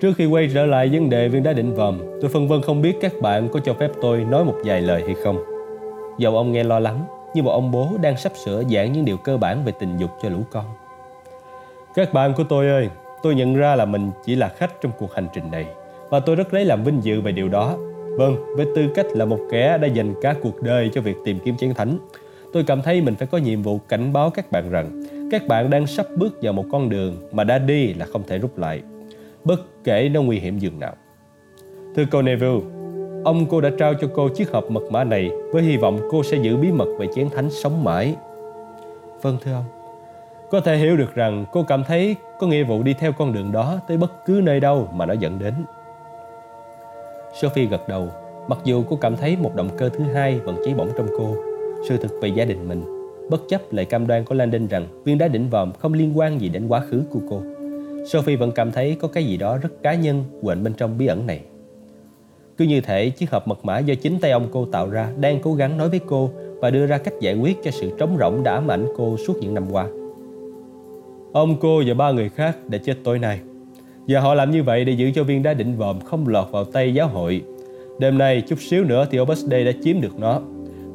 [0.01, 2.83] Trước khi quay trở lại vấn đề viên đá định vòm, tôi phân vân không
[2.83, 5.45] biết các bạn có cho phép tôi nói một vài lời hay không.
[6.19, 7.05] Dầu ông nghe lo lắng,
[7.35, 10.11] như một ông bố đang sắp sửa giảng những điều cơ bản về tình dục
[10.23, 10.65] cho lũ con.
[11.95, 12.89] Các bạn của tôi ơi,
[13.23, 15.67] tôi nhận ra là mình chỉ là khách trong cuộc hành trình này
[16.11, 17.77] và tôi rất lấy làm vinh dự về điều đó.
[18.19, 21.39] Vâng, với tư cách là một kẻ đã dành cả cuộc đời cho việc tìm
[21.45, 21.99] kiếm chiến thánh,
[22.53, 25.71] tôi cảm thấy mình phải có nhiệm vụ cảnh báo các bạn rằng các bạn
[25.71, 28.83] đang sắp bước vào một con đường mà đã đi là không thể rút lại,
[29.45, 30.95] bất kể nó nguy hiểm dường nào.
[31.97, 32.61] Thưa cô Neville,
[33.25, 36.23] ông cô đã trao cho cô chiếc hộp mật mã này với hy vọng cô
[36.23, 38.15] sẽ giữ bí mật về chén thánh sống mãi.
[39.23, 39.65] Vâng thưa ông.
[40.51, 43.53] Có thể hiểu được rằng cô cảm thấy có nghĩa vụ đi theo con đường
[43.53, 45.55] đó tới bất cứ nơi đâu mà nó dẫn đến.
[47.41, 48.09] Sophie gật đầu,
[48.49, 51.37] mặc dù cô cảm thấy một động cơ thứ hai vẫn cháy bỏng trong cô,
[51.89, 52.85] sự thực về gia đình mình,
[53.31, 56.41] bất chấp lời cam đoan của Landon rằng viên đá đỉnh vòm không liên quan
[56.41, 57.43] gì đến quá khứ của cô.
[58.07, 61.07] Sophie vẫn cảm thấy có cái gì đó rất cá nhân quện bên trong bí
[61.07, 61.41] ẩn này.
[62.57, 65.39] Cứ như thể chiếc hộp mật mã do chính tay ông cô tạo ra đang
[65.43, 66.31] cố gắng nói với cô
[66.61, 69.37] và đưa ra cách giải quyết cho sự trống rỗng đã ám ảnh cô suốt
[69.41, 69.87] những năm qua.
[71.33, 73.41] Ông cô và ba người khác đã chết tối nay.
[74.09, 76.65] Và họ làm như vậy để giữ cho viên đá định vòm không lọt vào
[76.65, 77.43] tay giáo hội.
[77.99, 80.41] Đêm nay chút xíu nữa thì Opus Dei đã chiếm được nó.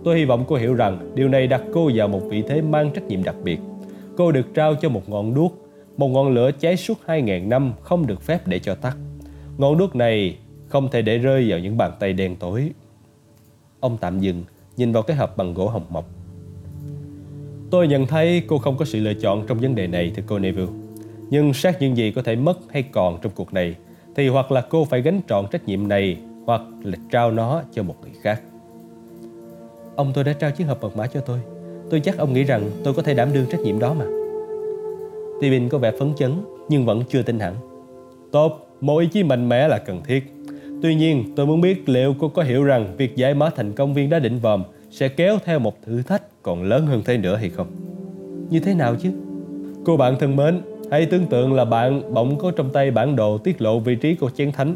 [0.03, 2.91] Tôi hy vọng cô hiểu rằng điều này đặt cô vào một vị thế mang
[2.91, 3.59] trách nhiệm đặc biệt.
[4.17, 5.53] Cô được trao cho một ngọn đuốc,
[5.97, 8.97] một ngọn lửa cháy suốt 2.000 năm không được phép để cho tắt.
[9.57, 10.37] Ngọn đuốc này
[10.67, 12.71] không thể để rơi vào những bàn tay đen tối.
[13.79, 14.43] Ông tạm dừng,
[14.77, 16.09] nhìn vào cái hộp bằng gỗ hồng mộc.
[17.71, 20.39] Tôi nhận thấy cô không có sự lựa chọn trong vấn đề này thưa cô
[20.39, 20.71] Neville.
[21.29, 23.75] Nhưng sát những gì có thể mất hay còn trong cuộc này
[24.15, 27.83] thì hoặc là cô phải gánh trọn trách nhiệm này hoặc là trao nó cho
[27.83, 28.41] một người khác.
[29.95, 31.39] Ông tôi đã trao chiếc hộp mật mã cho tôi.
[31.89, 34.05] Tôi chắc ông nghĩ rằng tôi có thể đảm đương trách nhiệm đó mà.
[35.41, 36.33] Tibin có vẻ phấn chấn
[36.69, 37.55] nhưng vẫn chưa tin hẳn.
[38.31, 40.33] Tốt, một ý chí mạnh mẽ là cần thiết.
[40.81, 43.93] Tuy nhiên, tôi muốn biết liệu cô có hiểu rằng việc giải mã thành công
[43.93, 47.35] viên đá định vòm sẽ kéo theo một thử thách còn lớn hơn thế nữa
[47.35, 47.67] hay không?
[48.49, 49.09] Như thế nào chứ?
[49.85, 50.61] Cô bạn thân mến,
[50.91, 54.15] hãy tưởng tượng là bạn bỗng có trong tay bản đồ tiết lộ vị trí
[54.15, 54.75] của chén thánh.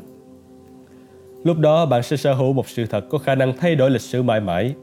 [1.44, 4.02] Lúc đó bạn sẽ sở hữu một sự thật có khả năng thay đổi lịch
[4.02, 4.74] sử mãi mãi.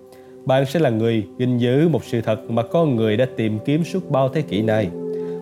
[0.45, 3.85] Bạn sẽ là người gìn giữ một sự thật mà con người đã tìm kiếm
[3.85, 4.89] suốt bao thế kỷ nay.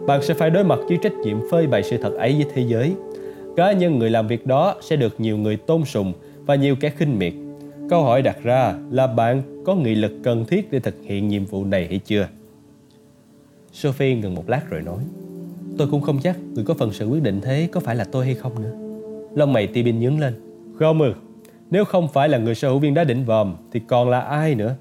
[0.06, 2.64] Bạn sẽ phải đối mặt với trách nhiệm phơi bày sự thật ấy với thế
[2.68, 2.92] giới.
[3.56, 6.12] Cá nhân người làm việc đó sẽ được nhiều người tôn sùng
[6.46, 7.32] và nhiều kẻ khinh miệt.
[7.90, 11.44] Câu hỏi đặt ra là bạn có nghị lực cần thiết để thực hiện nhiệm
[11.44, 12.28] vụ này hay chưa?
[13.72, 14.98] Sophie ngừng một lát rồi nói,
[15.78, 18.24] Tôi cũng không chắc người có phần sự quyết định thế có phải là tôi
[18.24, 18.72] hay không nữa
[19.34, 20.34] Lông mày Tibin nhướng lên,
[20.78, 21.12] Không ư,
[21.70, 24.54] Nếu không phải là người sở hữu viên đá đỉnh vòm Thì còn là ai
[24.54, 24.74] nữa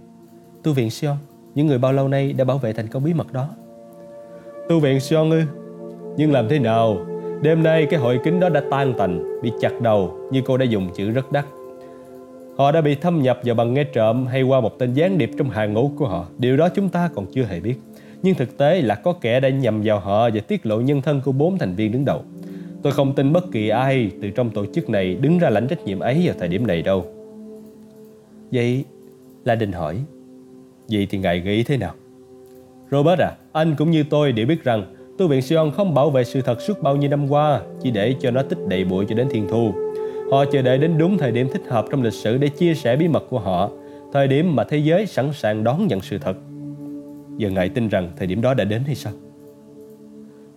[0.63, 1.15] Tu viện Sion,
[1.55, 3.47] Những người bao lâu nay đã bảo vệ thành công bí mật đó
[4.69, 5.41] Tu viện Sion ư,
[6.17, 7.05] Nhưng làm thế nào
[7.45, 10.65] Đêm nay cái hội kính đó đã tan tành Bị chặt đầu như cô đã
[10.65, 11.45] dùng chữ rất đắt
[12.57, 15.31] Họ đã bị thâm nhập vào bằng nghe trộm hay qua một tên gián điệp
[15.37, 16.25] trong hàng ngũ của họ.
[16.37, 17.75] Điều đó chúng ta còn chưa hề biết.
[18.23, 21.21] Nhưng thực tế là có kẻ đã nhầm vào họ và tiết lộ nhân thân
[21.25, 22.23] của bốn thành viên đứng đầu.
[22.83, 25.85] Tôi không tin bất kỳ ai từ trong tổ chức này đứng ra lãnh trách
[25.85, 27.05] nhiệm ấy vào thời điểm này đâu.
[28.51, 28.85] Vậy,
[29.45, 29.97] La Đình hỏi.
[30.89, 31.93] Vậy thì ngài nghĩ thế nào?
[32.91, 36.23] Robert à, anh cũng như tôi đều biết rằng tu viện Sion không bảo vệ
[36.23, 39.15] sự thật suốt bao nhiêu năm qua chỉ để cho nó tích đầy bụi cho
[39.15, 39.71] đến thiên thu.
[40.31, 42.95] Họ chờ đợi đến đúng thời điểm thích hợp trong lịch sử để chia sẻ
[42.95, 43.69] bí mật của họ,
[44.13, 46.37] thời điểm mà thế giới sẵn sàng đón nhận sự thật.
[47.37, 49.13] Giờ ngài tin rằng thời điểm đó đã đến hay sao?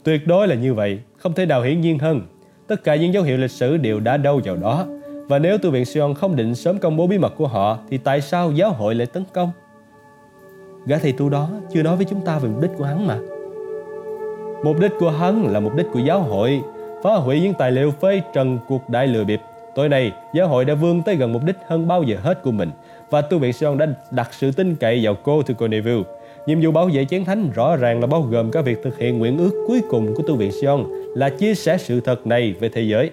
[0.03, 2.21] Tuyệt đối là như vậy, không thể nào hiển nhiên hơn.
[2.67, 4.87] Tất cả những dấu hiệu lịch sử đều đã đâu vào đó.
[5.29, 7.99] Và nếu tu viện Sion không định sớm công bố bí mật của họ, thì
[7.99, 9.51] tại sao giáo hội lại tấn công?
[10.87, 13.19] Gã thầy tu đó chưa nói với chúng ta về mục đích của hắn mà.
[14.63, 16.61] Mục đích của hắn là mục đích của giáo hội,
[17.03, 19.41] phá hủy những tài liệu phơi trần cuộc đại lừa bịp.
[19.75, 22.51] Tối nay, giáo hội đã vươn tới gần mục đích hơn bao giờ hết của
[22.51, 22.71] mình
[23.11, 26.03] và tu viện Sion đã đặt sự tin cậy vào cô từ Neville
[26.47, 29.19] Nhiệm vụ bảo vệ chén thánh rõ ràng là bao gồm cả việc thực hiện
[29.19, 30.85] nguyện ước cuối cùng của tu viện Sion
[31.15, 33.11] là chia sẻ sự thật này về thế giới.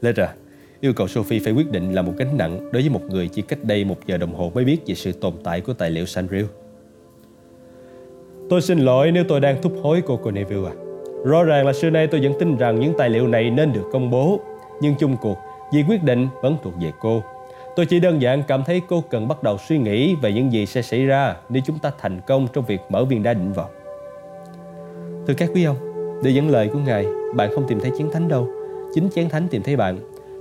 [0.00, 0.34] Lera,
[0.80, 3.42] yêu cầu Sophie phải quyết định là một gánh nặng đối với một người chỉ
[3.42, 6.06] cách đây một giờ đồng hồ mới biết về sự tồn tại của tài liệu
[6.06, 6.44] Sanrio.
[8.48, 10.74] Tôi xin lỗi nếu tôi đang thúc hối cô Corneville à.
[11.24, 13.84] Rõ ràng là xưa nay tôi vẫn tin rằng những tài liệu này nên được
[13.92, 14.40] công bố,
[14.80, 15.38] nhưng chung cuộc,
[15.72, 17.22] việc quyết định vẫn thuộc về cô.
[17.76, 20.66] Tôi chỉ đơn giản cảm thấy cô cần bắt đầu suy nghĩ về những gì
[20.66, 23.70] sẽ xảy ra nếu chúng ta thành công trong việc mở viên đá định vọng.
[25.26, 25.76] Thưa các quý ông,
[26.22, 28.48] để dẫn lời của Ngài, bạn không tìm thấy chiến thánh đâu.
[28.94, 29.98] Chính chiến thánh tìm thấy bạn.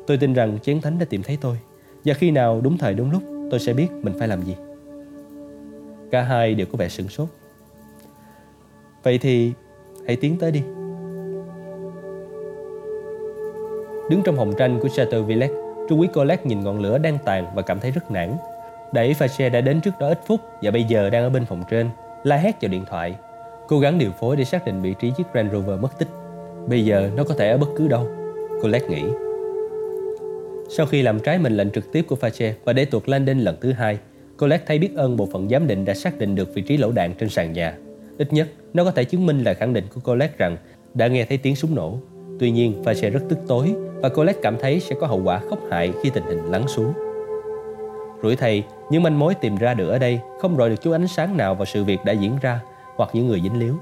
[0.08, 1.58] Tôi tin rằng chiến thánh đã tìm thấy tôi.
[2.06, 4.56] Và khi nào đúng thời đúng lúc, tôi sẽ biết mình phải làm gì.
[6.12, 7.28] Cả hai đều có vẻ sửng sốt.
[9.06, 9.51] Vậy thì
[10.08, 10.62] hãy tiến tới đi.
[14.10, 15.53] Đứng trong hồng tranh của Chateau Villette,
[15.89, 18.30] Trung úy Colette nhìn ngọn lửa đang tàn và cảm thấy rất nản.
[18.93, 21.64] Đẩy Fache đã đến trước đó ít phút và bây giờ đang ở bên phòng
[21.70, 21.89] trên,
[22.24, 23.16] la hét vào điện thoại.
[23.68, 26.08] Cố gắng điều phối để xác định vị trí chiếc Range Rover mất tích.
[26.68, 28.08] Bây giờ nó có thể ở bất cứ đâu,
[28.62, 29.03] Colette nghĩ.
[30.70, 33.56] Sau khi làm trái mệnh lệnh trực tiếp của Fache và để tuột landing lần
[33.62, 33.97] thứ hai,
[34.39, 36.91] Colette thấy biết ơn bộ phận giám định đã xác định được vị trí lỗ
[36.91, 37.78] đạn trên sàn nhà.
[38.18, 40.57] Ít nhất, nó có thể chứng minh lời khẳng định của Colette rằng
[40.93, 41.97] đã nghe thấy tiếng súng nổ.
[42.39, 45.59] Tuy nhiên, Fache rất tức tối và Colette cảm thấy sẽ có hậu quả khốc
[45.71, 46.93] hại khi tình hình lắng xuống.
[48.23, 51.07] Rủi thầy, những manh mối tìm ra được ở đây không rọi được chút ánh
[51.07, 52.59] sáng nào vào sự việc đã diễn ra
[52.95, 53.76] hoặc những người dính líu.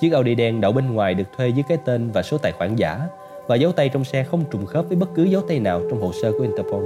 [0.00, 2.76] Chiếc Audi đen đậu bên ngoài được thuê dưới cái tên và số tài khoản
[2.76, 3.00] giả
[3.46, 6.00] và dấu tay trong xe không trùng khớp với bất cứ dấu tay nào trong
[6.00, 6.84] hồ sơ của Interpol.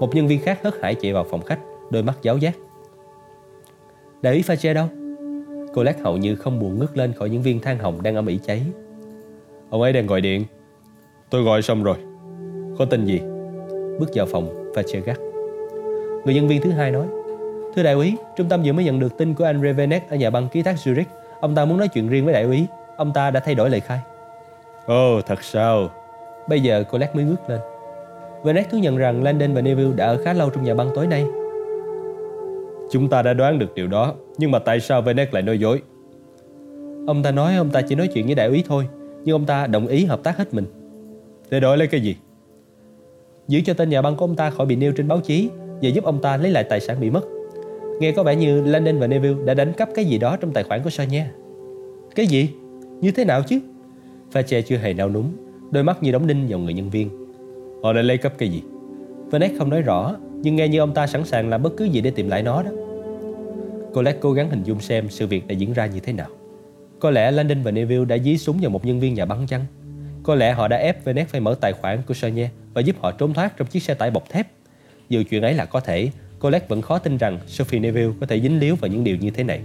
[0.00, 1.58] Một nhân viên khác hớt hải chạy vào phòng khách,
[1.90, 2.56] đôi mắt giáo giác.
[4.22, 4.88] Đại úy Fache đâu?
[5.76, 8.38] Colette hầu như không buồn ngước lên khỏi những viên than hồng đang ở Mỹ
[8.46, 8.62] cháy.
[9.70, 10.44] Ông ấy đang gọi điện
[11.30, 11.96] Tôi gọi xong rồi
[12.78, 13.20] Có tin gì
[13.98, 15.18] Bước vào phòng và che gắt
[16.24, 17.06] Người nhân viên thứ hai nói
[17.74, 20.30] Thưa đại úy, trung tâm vừa mới nhận được tin của anh Revenet ở nhà
[20.30, 21.04] băng ký thác Zurich.
[21.40, 22.66] Ông ta muốn nói chuyện riêng với đại úy.
[22.96, 24.00] Ông ta đã thay đổi lời khai.
[24.86, 25.90] Ồ, oh, thật sao?
[26.48, 27.60] Bây giờ Colette mới ngước lên.
[28.44, 31.06] Venet thú nhận rằng Landon và Neville đã ở khá lâu trong nhà băng tối
[31.06, 31.24] nay.
[32.90, 35.82] Chúng ta đã đoán được điều đó, nhưng mà tại sao Venet lại nói dối?
[37.06, 38.88] Ông ta nói ông ta chỉ nói chuyện với đại úy thôi,
[39.24, 40.64] nhưng ông ta đồng ý hợp tác hết mình.
[41.50, 42.16] Để đổi lấy cái gì?
[43.48, 45.48] Giữ cho tên nhà băng của ông ta khỏi bị nêu trên báo chí
[45.82, 47.24] và giúp ông ta lấy lại tài sản bị mất.
[48.00, 50.64] Nghe có vẻ như Landon và Neville đã đánh cắp cái gì đó trong tài
[50.64, 51.24] khoản của Sonia.
[52.14, 52.48] Cái gì?
[53.00, 53.58] Như thế nào chứ?
[54.32, 55.32] Fache chưa hề nao núng,
[55.70, 57.08] đôi mắt như đóng đinh vào người nhân viên.
[57.82, 58.62] Họ đã lấy cắp cái gì?
[59.30, 60.16] Vanek không nói rõ,
[60.46, 62.62] nhưng nghe như ông ta sẵn sàng làm bất cứ gì để tìm lại nó
[62.62, 62.70] đó.
[63.94, 66.28] Colette cố gắng hình dung xem sự việc đã diễn ra như thế nào.
[67.00, 69.64] Có lẽ Landon và Neville đã dí súng vào một nhân viên nhà băng chăng?
[70.22, 73.12] Có lẽ họ đã ép Venet phải mở tài khoản của Sonia và giúp họ
[73.12, 74.46] trốn thoát trong chiếc xe tải bọc thép.
[75.08, 78.40] Dù chuyện ấy là có thể, Colette vẫn khó tin rằng Sophie Neville có thể
[78.40, 79.60] dính líu vào những điều như thế này.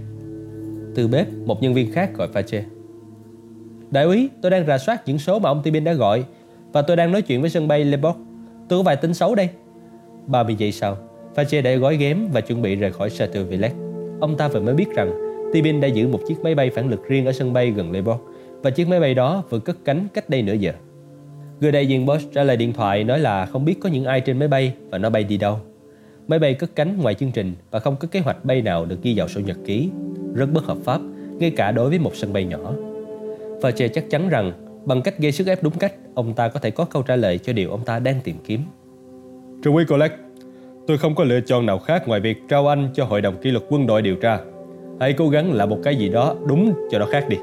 [0.94, 2.62] Từ bếp, một nhân viên khác gọi Fache.
[3.90, 6.24] Đại úy, tôi đang rà soát những số mà ông Tibin đã gọi
[6.72, 8.16] và tôi đang nói chuyện với sân bay Lebok.
[8.68, 9.48] Tôi có vài tin xấu đây.
[10.26, 10.96] 30 giây sau,
[11.34, 13.76] Fache đã gói ghém và chuẩn bị rời khỏi Chateau Villette.
[14.20, 15.12] Ông ta vừa mới biết rằng
[15.52, 18.18] Tibin đã giữ một chiếc máy bay phản lực riêng ở sân bay gần Lebo
[18.62, 20.72] và chiếc máy bay đó vừa cất cánh cách đây nửa giờ.
[21.60, 24.20] Người đại diện Bosch trả lời điện thoại nói là không biết có những ai
[24.20, 25.58] trên máy bay và nó bay đi đâu.
[26.28, 29.02] Máy bay cất cánh ngoài chương trình và không có kế hoạch bay nào được
[29.02, 29.90] ghi vào sổ nhật ký.
[30.34, 31.00] Rất bất hợp pháp,
[31.38, 32.74] ngay cả đối với một sân bay nhỏ.
[33.60, 34.52] Và Fache chắc chắn rằng
[34.84, 37.38] bằng cách gây sức ép đúng cách, ông ta có thể có câu trả lời
[37.38, 38.60] cho điều ông ta đang tìm kiếm.
[39.62, 40.16] Trung úy Colette,
[40.86, 43.50] tôi không có lựa chọn nào khác ngoài việc trao anh cho Hội đồng kỷ
[43.50, 44.38] luật quân đội điều tra.
[45.00, 47.36] Hãy cố gắng làm một cái gì đó đúng cho nó khác đi.